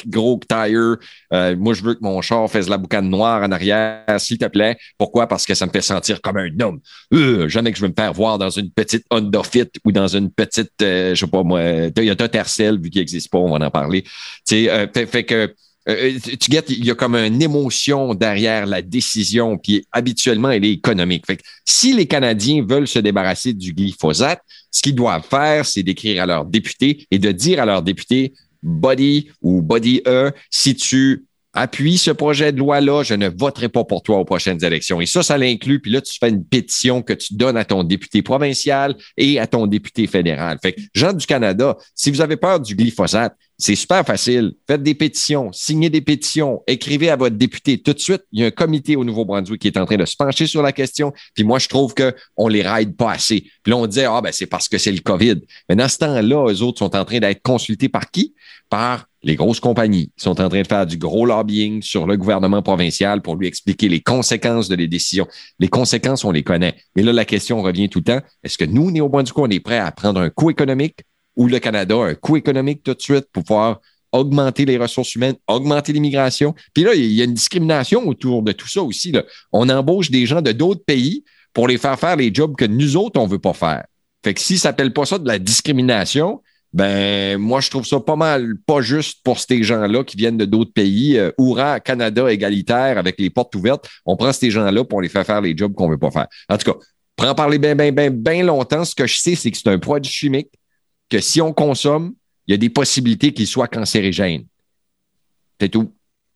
gros 0.07 0.39
tire. 0.47 0.97
Euh, 1.33 1.55
moi, 1.55 1.73
je 1.73 1.83
veux 1.83 1.93
que 1.93 1.99
mon 2.01 2.21
char 2.21 2.49
fasse 2.49 2.69
la 2.69 2.77
boucane 2.77 3.09
noire 3.09 3.43
en 3.43 3.51
arrière, 3.51 4.03
s'il 4.17 4.37
te 4.37 4.45
plaît. 4.45 4.77
Pourquoi? 4.97 5.27
Parce 5.27 5.45
que 5.45 5.53
ça 5.53 5.65
me 5.65 5.71
fait 5.71 5.81
sentir 5.81 6.21
comme 6.21 6.37
un 6.37 6.59
homme. 6.59 6.79
Euh, 7.13 7.47
jamais 7.47 7.71
que 7.71 7.77
je 7.77 7.83
veux 7.83 7.89
me 7.89 7.93
faire 7.95 8.13
voir 8.13 8.37
dans 8.37 8.49
une 8.49 8.71
petite 8.71 9.05
Honda 9.11 9.43
Fit 9.43 9.69
ou 9.85 9.91
dans 9.91 10.07
une 10.07 10.31
petite, 10.31 10.81
euh, 10.81 11.15
je 11.15 11.25
sais 11.25 11.31
pas 11.31 11.43
moi, 11.43 11.91
Toyota 11.91 12.27
Tercel, 12.27 12.79
vu 12.79 12.89
qu'il 12.89 13.01
n'existe 13.01 13.29
pas, 13.29 13.37
on 13.37 13.57
va 13.57 13.65
en 13.65 13.71
parler. 13.71 14.03
Tu 14.03 14.09
sais, 14.45 14.69
euh, 14.69 14.87
fait, 14.93 15.05
fait 15.05 15.23
que 15.23 15.53
tu 15.87 16.51
guettes, 16.51 16.69
il 16.69 16.85
y 16.85 16.91
a 16.91 16.95
comme 16.95 17.15
une 17.15 17.41
émotion 17.41 18.13
derrière 18.13 18.67
la 18.67 18.81
décision, 18.81 19.57
puis 19.57 19.87
habituellement, 19.91 20.51
elle 20.51 20.63
est 20.65 20.73
économique. 20.73 21.25
Fait 21.25 21.37
que 21.37 21.41
si 21.65 21.93
les 21.93 22.05
Canadiens 22.05 22.63
veulent 22.67 22.87
se 22.87 22.99
débarrasser 22.99 23.53
du 23.53 23.73
glyphosate, 23.73 24.41
ce 24.71 24.81
qu'ils 24.81 24.95
doivent 24.95 25.25
faire, 25.27 25.65
c'est 25.65 25.83
d'écrire 25.83 26.23
à 26.23 26.25
leurs 26.25 26.45
députés 26.45 27.07
et 27.09 27.17
de 27.17 27.31
dire 27.31 27.61
à 27.61 27.65
leurs 27.65 27.81
députés, 27.81 28.33
body 28.63 29.29
ou 29.41 29.61
body 29.61 30.01
E, 30.07 30.31
si 30.49 30.75
tu 30.75 31.25
appuies 31.53 31.97
ce 31.97 32.11
projet 32.11 32.51
de 32.51 32.59
loi-là, 32.59 33.03
je 33.03 33.15
ne 33.15 33.27
voterai 33.27 33.69
pas 33.69 33.83
pour 33.83 34.03
toi 34.03 34.17
aux 34.17 34.25
prochaines 34.25 34.63
élections. 34.63 35.01
Et 35.01 35.05
ça, 35.05 35.23
ça 35.23 35.37
l'inclut. 35.37 35.79
Puis 35.79 35.91
là, 35.91 36.01
tu 36.01 36.17
fais 36.19 36.29
une 36.29 36.45
pétition 36.45 37.01
que 37.01 37.13
tu 37.13 37.35
donnes 37.35 37.57
à 37.57 37.65
ton 37.65 37.83
député 37.83 38.21
provincial 38.21 38.95
et 39.17 39.39
à 39.39 39.47
ton 39.47 39.65
député 39.65 40.07
fédéral. 40.07 40.59
Fait 40.61 40.73
que, 40.73 40.81
gens 40.93 41.13
du 41.13 41.25
Canada, 41.25 41.75
si 41.95 42.11
vous 42.11 42.21
avez 42.21 42.37
peur 42.37 42.59
du 42.59 42.75
glyphosate, 42.75 43.35
c'est 43.59 43.75
super 43.75 44.05
facile. 44.05 44.53
Faites 44.67 44.81
des 44.81 44.95
pétitions, 44.95 45.51
signez 45.51 45.89
des 45.89 45.99
pétitions, 45.99 46.63
écrivez 46.65 47.09
à 47.09 47.17
votre 47.17 47.35
député 47.35 47.77
tout 47.77 47.93
de 47.93 47.99
suite. 47.99 48.23
Il 48.31 48.39
y 48.39 48.43
a 48.43 48.47
un 48.47 48.51
comité 48.51 48.95
au 48.95 49.03
Nouveau-Brunswick 49.03 49.61
qui 49.61 49.67
est 49.67 49.77
en 49.77 49.85
train 49.85 49.97
de 49.97 50.05
se 50.05 50.15
pencher 50.15 50.47
sur 50.47 50.61
la 50.61 50.71
question. 50.71 51.11
Puis 51.35 51.43
moi, 51.43 51.59
je 51.59 51.67
trouve 51.67 51.93
qu'on 51.93 52.47
les 52.47 52.61
raide 52.61 52.95
pas 52.95 53.11
assez. 53.11 53.41
Puis 53.61 53.71
là, 53.71 53.75
on 53.75 53.85
dit, 53.85 53.99
ah, 54.01 54.21
ben, 54.21 54.31
c'est 54.31 54.45
parce 54.45 54.69
que 54.69 54.77
c'est 54.77 54.93
le 54.93 55.01
COVID. 55.01 55.41
Mais 55.67 55.75
dans 55.75 55.89
ce 55.89 55.97
temps-là, 55.97 56.51
eux 56.51 56.61
autres 56.61 56.79
sont 56.79 56.95
en 56.95 57.03
train 57.03 57.19
d'être 57.19 57.41
consultés 57.41 57.89
par 57.89 58.09
qui? 58.09 58.33
Par 58.69 59.07
les 59.23 59.35
grosses 59.35 59.59
compagnies 59.59 60.13
qui 60.17 60.23
sont 60.23 60.39
en 60.39 60.47
train 60.47 60.61
de 60.61 60.67
faire 60.67 60.85
du 60.85 60.97
gros 60.97 61.25
lobbying 61.25 61.81
sur 61.81 62.07
le 62.07 62.15
gouvernement 62.15 62.61
provincial 62.61 63.21
pour 63.21 63.35
lui 63.35 63.47
expliquer 63.47 63.89
les 63.89 63.99
conséquences 63.99 64.69
de 64.69 64.75
les 64.75 64.87
décisions. 64.87 65.27
Les 65.59 65.67
conséquences, 65.67 66.23
on 66.23 66.31
les 66.31 66.43
connaît. 66.43 66.75
Mais 66.95 67.03
là, 67.03 67.11
la 67.11 67.25
question 67.25 67.61
revient 67.61 67.89
tout 67.89 67.99
le 67.99 68.05
temps. 68.05 68.21
Est-ce 68.43 68.57
que 68.57 68.63
nous, 68.63 68.89
Néo-Brunswick, 68.89 69.37
on 69.37 69.49
est 69.49 69.59
prêt 69.59 69.79
à 69.79 69.91
prendre 69.91 70.21
un 70.21 70.29
coût 70.29 70.49
économique? 70.49 71.01
Ou 71.39 71.47
le 71.47 71.57
Canada 71.57 71.95
a 71.95 72.07
un 72.09 72.15
coût 72.15 72.35
économique 72.35 72.83
tout 72.83 72.93
de 72.93 73.01
suite 73.01 73.27
pour 73.31 73.43
pouvoir 73.43 73.79
augmenter 74.11 74.65
les 74.65 74.77
ressources 74.77 75.15
humaines, 75.15 75.35
augmenter 75.47 75.93
l'immigration. 75.93 76.53
Puis 76.73 76.83
là, 76.83 76.93
il 76.93 77.13
y 77.13 77.21
a 77.21 77.23
une 77.23 77.33
discrimination 77.33 78.05
autour 78.07 78.43
de 78.43 78.51
tout 78.51 78.67
ça 78.67 78.83
aussi. 78.83 79.13
On 79.53 79.69
embauche 79.69 80.11
des 80.11 80.25
gens 80.25 80.41
de 80.41 80.51
d'autres 80.51 80.83
pays 80.83 81.23
pour 81.53 81.69
les 81.69 81.77
faire 81.77 81.97
faire 81.97 82.17
les 82.17 82.33
jobs 82.33 82.55
que 82.57 82.65
nous 82.65 82.97
autres, 82.97 83.21
on 83.21 83.25
veut 83.25 83.39
pas 83.39 83.53
faire. 83.53 83.85
Fait 84.21 84.33
que 84.33 84.41
si 84.41 84.57
ça 84.57 84.69
s'appelle 84.69 84.91
pas 84.91 85.05
ça 85.05 85.17
de 85.17 85.27
la 85.27 85.39
discrimination, 85.39 86.41
ben 86.73 87.37
moi, 87.37 87.61
je 87.61 87.69
trouve 87.69 87.85
ça 87.85 88.01
pas 88.01 88.17
mal, 88.17 88.55
pas 88.65 88.81
juste 88.81 89.19
pour 89.23 89.39
ces 89.39 89.63
gens-là 89.63 90.03
qui 90.03 90.17
viennent 90.17 90.37
de 90.37 90.45
d'autres 90.45 90.73
pays. 90.73 91.17
Euh, 91.17 91.31
Oura, 91.37 91.79
Canada 91.79 92.29
égalitaire 92.29 92.97
avec 92.97 93.17
les 93.17 93.29
portes 93.29 93.55
ouvertes. 93.55 93.89
On 94.05 94.17
prend 94.17 94.33
ces 94.33 94.51
gens-là 94.51 94.83
pour 94.83 95.01
les 95.01 95.09
faire 95.09 95.25
faire 95.25 95.39
les 95.39 95.55
jobs 95.55 95.73
qu'on 95.73 95.89
veut 95.89 95.97
pas 95.97 96.11
faire. 96.11 96.27
En 96.49 96.57
tout 96.57 96.69
cas, 96.69 96.77
en 97.25 97.33
parler 97.33 97.59
bien, 97.59 97.75
bien, 97.75 97.93
bien, 97.93 98.09
bien 98.11 98.43
longtemps, 98.43 98.83
ce 98.83 98.93
que 98.93 99.07
je 99.07 99.17
sais, 99.17 99.35
c'est 99.35 99.51
que 99.51 99.57
c'est 99.57 99.69
un 99.69 99.79
produit 99.79 100.11
chimique 100.11 100.49
que 101.09 101.19
si 101.19 101.41
on 101.41 101.53
consomme, 101.53 102.13
il 102.47 102.51
y 102.51 102.53
a 102.53 102.57
des 102.57 102.69
possibilités 102.69 103.33
qu'il 103.33 103.47
soit 103.47 103.67
cancérigène. 103.67 104.45
C'est 105.59 105.69
tout. 105.69 105.91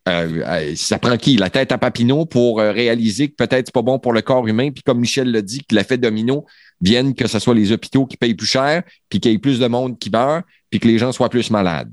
Euh, 0.09 0.43
euh, 0.45 0.75
ça 0.75 0.99
prend 0.99 1.15
qui? 1.17 1.37
La 1.37 1.49
tête 1.49 1.71
à 1.71 1.77
Papineau 1.77 2.25
pour 2.25 2.59
euh, 2.59 2.71
réaliser 2.71 3.29
que 3.29 3.35
peut-être 3.35 3.67
c'est 3.67 3.73
pas 3.73 3.81
bon 3.81 3.99
pour 3.99 4.11
le 4.11 4.21
corps 4.21 4.45
humain. 4.47 4.69
Puis 4.71 4.83
comme 4.83 4.99
Michel 4.99 5.31
l'a 5.31 5.41
dit, 5.41 5.63
que 5.63 5.75
l'effet 5.75 5.97
domino 5.97 6.45
vienne 6.81 7.15
que 7.15 7.27
ce 7.27 7.39
soit 7.39 7.55
les 7.55 7.71
hôpitaux 7.71 8.05
qui 8.05 8.17
payent 8.17 8.35
plus 8.35 8.47
cher, 8.47 8.83
puis 9.07 9.19
qu'il 9.19 9.31
y 9.31 9.35
ait 9.35 9.39
plus 9.39 9.59
de 9.59 9.67
monde 9.67 9.97
qui 9.97 10.09
meurt, 10.09 10.43
puis 10.69 10.79
que 10.79 10.87
les 10.87 10.97
gens 10.97 11.13
soient 11.13 11.29
plus 11.29 11.49
malades. 11.49 11.91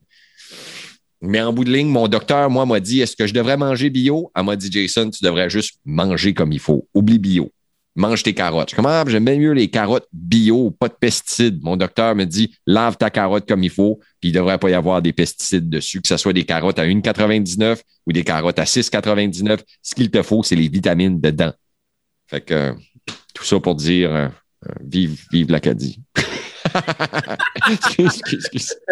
Mais 1.22 1.40
en 1.40 1.52
bout 1.52 1.64
de 1.64 1.72
ligne, 1.72 1.88
mon 1.88 2.08
docteur, 2.08 2.48
moi, 2.50 2.64
m'a 2.64 2.80
dit, 2.80 3.00
est-ce 3.00 3.14
que 3.14 3.26
je 3.26 3.34
devrais 3.34 3.58
manger 3.58 3.90
bio? 3.90 4.32
Elle 4.34 4.44
m'a 4.44 4.56
dit, 4.56 4.72
Jason, 4.72 5.10
tu 5.10 5.22
devrais 5.22 5.50
juste 5.50 5.78
manger 5.84 6.32
comme 6.32 6.50
il 6.50 6.58
faut. 6.58 6.88
Oublie 6.94 7.18
bio 7.18 7.52
mange 8.00 8.22
tes 8.22 8.34
carottes. 8.34 8.70
Je 8.70 8.76
Comment 8.76 8.88
ah, 8.88 9.04
j'aime 9.06 9.24
bien 9.24 9.36
mieux 9.36 9.52
les 9.52 9.68
carottes 9.68 10.08
bio, 10.12 10.70
pas 10.72 10.88
de 10.88 10.94
pesticides. 10.94 11.62
Mon 11.62 11.76
docteur 11.76 12.16
me 12.16 12.24
dit 12.24 12.54
lave 12.66 12.96
ta 12.96 13.10
carotte 13.10 13.46
comme 13.46 13.62
il 13.62 13.70
faut, 13.70 14.00
puis 14.20 14.30
il 14.30 14.32
ne 14.32 14.38
devrait 14.38 14.58
pas 14.58 14.70
y 14.70 14.74
avoir 14.74 15.02
des 15.02 15.12
pesticides 15.12 15.68
dessus, 15.68 16.00
que 16.00 16.08
ce 16.08 16.16
soit 16.16 16.32
des 16.32 16.44
carottes 16.44 16.78
à 16.78 16.84
1,99 16.84 17.80
ou 18.06 18.12
des 18.12 18.24
carottes 18.24 18.58
à 18.58 18.64
6,99. 18.64 19.60
Ce 19.82 19.94
qu'il 19.94 20.10
te 20.10 20.22
faut, 20.22 20.42
c'est 20.42 20.56
les 20.56 20.68
vitamines 20.68 21.20
dedans. 21.20 21.52
Fait 22.26 22.40
que 22.40 22.74
tout 23.34 23.44
ça 23.44 23.60
pour 23.60 23.74
dire 23.74 24.12
euh, 24.12 24.28
euh, 24.68 24.72
vive, 24.82 25.20
vive 25.30 25.50
l'Acadie. 25.50 26.00
excuse, 27.70 28.06
excuse, 28.06 28.46
excuse. 28.52 28.76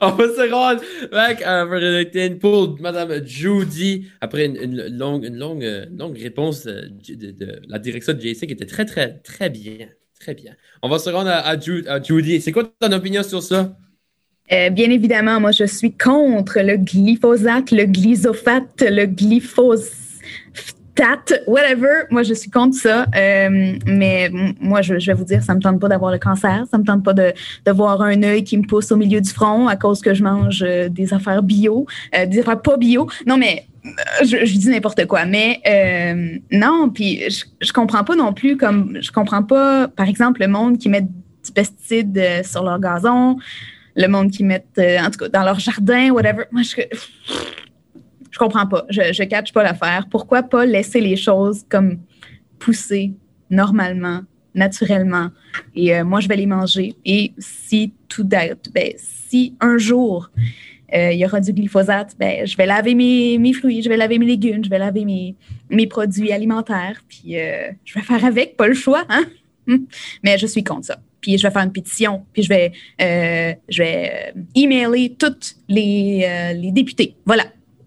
On 0.00 0.10
va 0.10 0.24
se 0.28 0.50
rendre 0.50 0.82
avec 1.12 1.42
un 1.42 2.36
pour 2.38 2.78
Mme 2.80 3.26
Judy 3.26 4.06
après 4.20 4.46
une, 4.46 4.56
une, 4.56 4.96
longue, 4.96 5.24
une 5.24 5.36
longue, 5.36 5.88
longue 5.96 6.18
réponse 6.18 6.64
de, 6.64 6.90
de, 7.08 7.30
de, 7.30 7.62
la 7.68 7.78
direction 7.78 8.12
de 8.12 8.20
JC 8.20 8.46
qui 8.46 8.52
était 8.52 8.66
très, 8.66 8.84
très, 8.84 9.18
très 9.18 9.50
bien. 9.50 9.88
Très 10.18 10.34
bien. 10.34 10.52
On 10.82 10.88
va 10.88 10.98
se 10.98 11.08
rendre 11.08 11.30
à, 11.30 11.38
à, 11.38 11.52
à 11.52 12.02
Judy. 12.02 12.40
C'est 12.40 12.52
quoi 12.52 12.64
ton 12.78 12.92
opinion 12.92 13.22
sur 13.22 13.42
ça? 13.42 13.76
Euh, 14.52 14.68
bien 14.70 14.90
évidemment, 14.90 15.40
moi, 15.40 15.52
je 15.52 15.64
suis 15.64 15.92
contre 15.92 16.60
le 16.60 16.76
glyphosate, 16.76 17.70
le 17.70 17.84
glyphosate, 17.84 18.82
le 18.82 19.06
glyphosate 19.06 20.00
whatever. 21.46 22.04
Moi, 22.10 22.22
je 22.22 22.34
suis 22.34 22.50
contre 22.50 22.76
ça. 22.76 23.06
Euh, 23.16 23.78
mais 23.86 24.30
moi, 24.60 24.82
je, 24.82 24.94
vais 24.94 25.14
vous 25.14 25.24
dire, 25.24 25.42
ça 25.42 25.54
me 25.54 25.60
tente 25.60 25.80
pas 25.80 25.88
d'avoir 25.88 26.12
le 26.12 26.18
cancer. 26.18 26.64
Ça 26.70 26.78
me 26.78 26.84
tente 26.84 27.04
pas 27.04 27.12
de, 27.12 27.32
de 27.64 27.72
voir 27.72 28.00
un 28.02 28.22
œil 28.22 28.44
qui 28.44 28.56
me 28.56 28.66
pousse 28.66 28.90
au 28.92 28.96
milieu 28.96 29.20
du 29.20 29.30
front 29.30 29.68
à 29.68 29.76
cause 29.76 30.00
que 30.00 30.14
je 30.14 30.22
mange 30.22 30.62
euh, 30.62 30.88
des 30.88 31.12
affaires 31.14 31.42
bio, 31.42 31.86
euh, 32.14 32.26
des 32.26 32.40
affaires 32.40 32.60
pas 32.60 32.76
bio. 32.76 33.08
Non, 33.26 33.36
mais 33.36 33.66
je, 34.22 34.44
dis 34.44 34.68
n'importe 34.68 35.06
quoi. 35.06 35.24
Mais 35.24 35.60
non, 36.50 36.90
puis 36.90 37.22
je, 37.30 37.44
je 37.60 37.72
comprends 37.72 38.04
pas 38.04 38.14
non 38.14 38.32
plus 38.32 38.56
comme 38.56 38.98
je 39.00 39.10
comprends 39.10 39.42
pas, 39.42 39.88
par 39.88 40.08
exemple, 40.08 40.40
le 40.40 40.48
monde 40.48 40.78
qui 40.78 40.88
met 40.88 41.02
du 41.02 41.52
pesticide 41.54 42.22
sur 42.44 42.62
leur 42.62 42.78
gazon, 42.78 43.38
le 43.96 44.06
monde 44.06 44.30
qui 44.30 44.44
met, 44.44 44.64
en 44.78 45.10
tout 45.10 45.18
cas, 45.18 45.28
dans 45.28 45.44
leur 45.44 45.58
jardin, 45.58 46.10
whatever. 46.10 46.44
Moi, 46.52 46.62
je 46.62 46.82
comprends 48.40 48.66
pas. 48.66 48.86
Je 48.88 49.22
ne 49.22 49.28
catch 49.28 49.52
pas 49.52 49.62
l'affaire. 49.62 50.06
Pourquoi 50.10 50.42
pas 50.42 50.64
laisser 50.64 51.00
les 51.00 51.16
choses 51.16 51.62
comme 51.68 51.98
pousser 52.58 53.12
normalement, 53.50 54.22
naturellement? 54.54 55.28
Et 55.74 55.94
euh, 55.94 56.04
moi, 56.04 56.20
je 56.20 56.28
vais 56.28 56.36
les 56.36 56.46
manger. 56.46 56.94
Et 57.04 57.32
si 57.38 57.92
tout 58.08 58.24
ben, 58.24 58.56
si 58.96 59.54
un 59.60 59.78
jour 59.78 60.30
euh, 60.92 61.12
il 61.12 61.20
y 61.20 61.24
aura 61.24 61.40
du 61.40 61.52
glyphosate, 61.52 62.16
ben, 62.18 62.46
je 62.46 62.56
vais 62.56 62.66
laver 62.66 62.94
mes, 62.94 63.52
fruits, 63.52 63.82
je 63.82 63.88
vais 63.88 63.96
laver 63.96 64.18
mes 64.18 64.26
légumes, 64.26 64.64
je 64.64 64.70
vais 64.70 64.78
laver 64.78 65.04
mes, 65.04 65.86
produits 65.86 66.32
alimentaires, 66.32 67.04
puis 67.08 67.38
euh, 67.38 67.70
je 67.84 67.94
vais 67.94 68.04
faire 68.04 68.24
avec, 68.24 68.56
pas 68.56 68.66
le 68.66 68.74
choix, 68.74 69.04
hein? 69.08 69.24
Mais 70.24 70.36
je 70.36 70.46
suis 70.48 70.64
contre 70.64 70.86
ça. 70.86 70.98
Puis 71.20 71.38
je 71.38 71.46
vais 71.46 71.52
faire 71.52 71.62
une 71.62 71.70
pétition, 71.70 72.24
puis 72.32 72.42
je 72.42 72.48
vais, 72.48 72.72
je 72.98 73.82
vais 73.82 74.34
emailer 74.56 75.14
tous 75.16 75.56
les, 75.68 76.54
les 76.56 76.72
députés. 76.72 77.14
Voilà, 77.24 77.44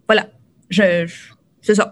voilà. 0.07 0.29
Je, 0.69 1.05
je 1.07 1.33
c'est 1.61 1.75
ça. 1.75 1.91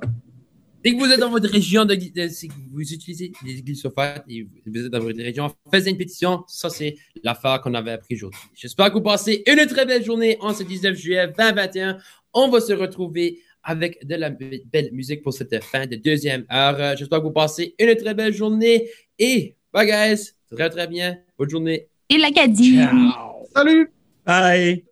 Dès 0.83 0.93
que 0.93 0.97
vous 0.97 1.11
êtes 1.11 1.19
dans 1.19 1.29
votre 1.29 1.47
région, 1.47 1.85
de, 1.85 1.93
de, 1.93 2.27
vous 2.71 2.81
utilisez 2.81 3.31
les 3.45 3.61
glyphosates 3.61 4.25
et 4.27 4.47
vous 4.65 4.85
êtes 4.85 4.91
dans 4.91 4.99
votre 4.99 5.19
région, 5.19 5.53
faites 5.71 5.87
une 5.87 5.97
pétition. 5.97 6.43
Ça, 6.47 6.69
c'est 6.69 6.95
l'affaire 7.23 7.61
qu'on 7.61 7.73
avait 7.75 7.91
appris 7.91 8.15
aujourd'hui. 8.15 8.39
J'espère 8.55 8.89
que 8.89 8.93
vous 8.93 9.03
passez 9.03 9.43
une 9.45 9.65
très 9.67 9.85
belle 9.85 10.03
journée 10.03 10.37
en 10.41 10.53
ce 10.53 10.63
19 10.63 10.95
juillet 10.97 11.27
2021. 11.37 11.99
On 12.33 12.49
va 12.49 12.59
se 12.61 12.73
retrouver 12.73 13.39
avec 13.63 14.05
de 14.07 14.15
la 14.15 14.31
belle 14.31 14.91
musique 14.91 15.21
pour 15.21 15.33
cette 15.33 15.63
fin 15.63 15.85
de 15.85 15.95
deuxième 15.97 16.45
heure. 16.51 16.97
J'espère 16.97 17.19
que 17.19 17.25
vous 17.25 17.31
passez 17.31 17.75
une 17.77 17.95
très 17.95 18.15
belle 18.15 18.33
journée 18.33 18.89
et 19.19 19.55
bye 19.71 19.85
guys. 19.85 20.31
Très 20.51 20.69
très 20.69 20.87
bien. 20.87 21.17
Bonne 21.37 21.49
journée. 21.49 21.87
Et 22.09 22.17
l'Acadie. 22.17 22.77
Ciao. 22.77 23.45
Salut. 23.53 23.91
Bye. 24.25 24.90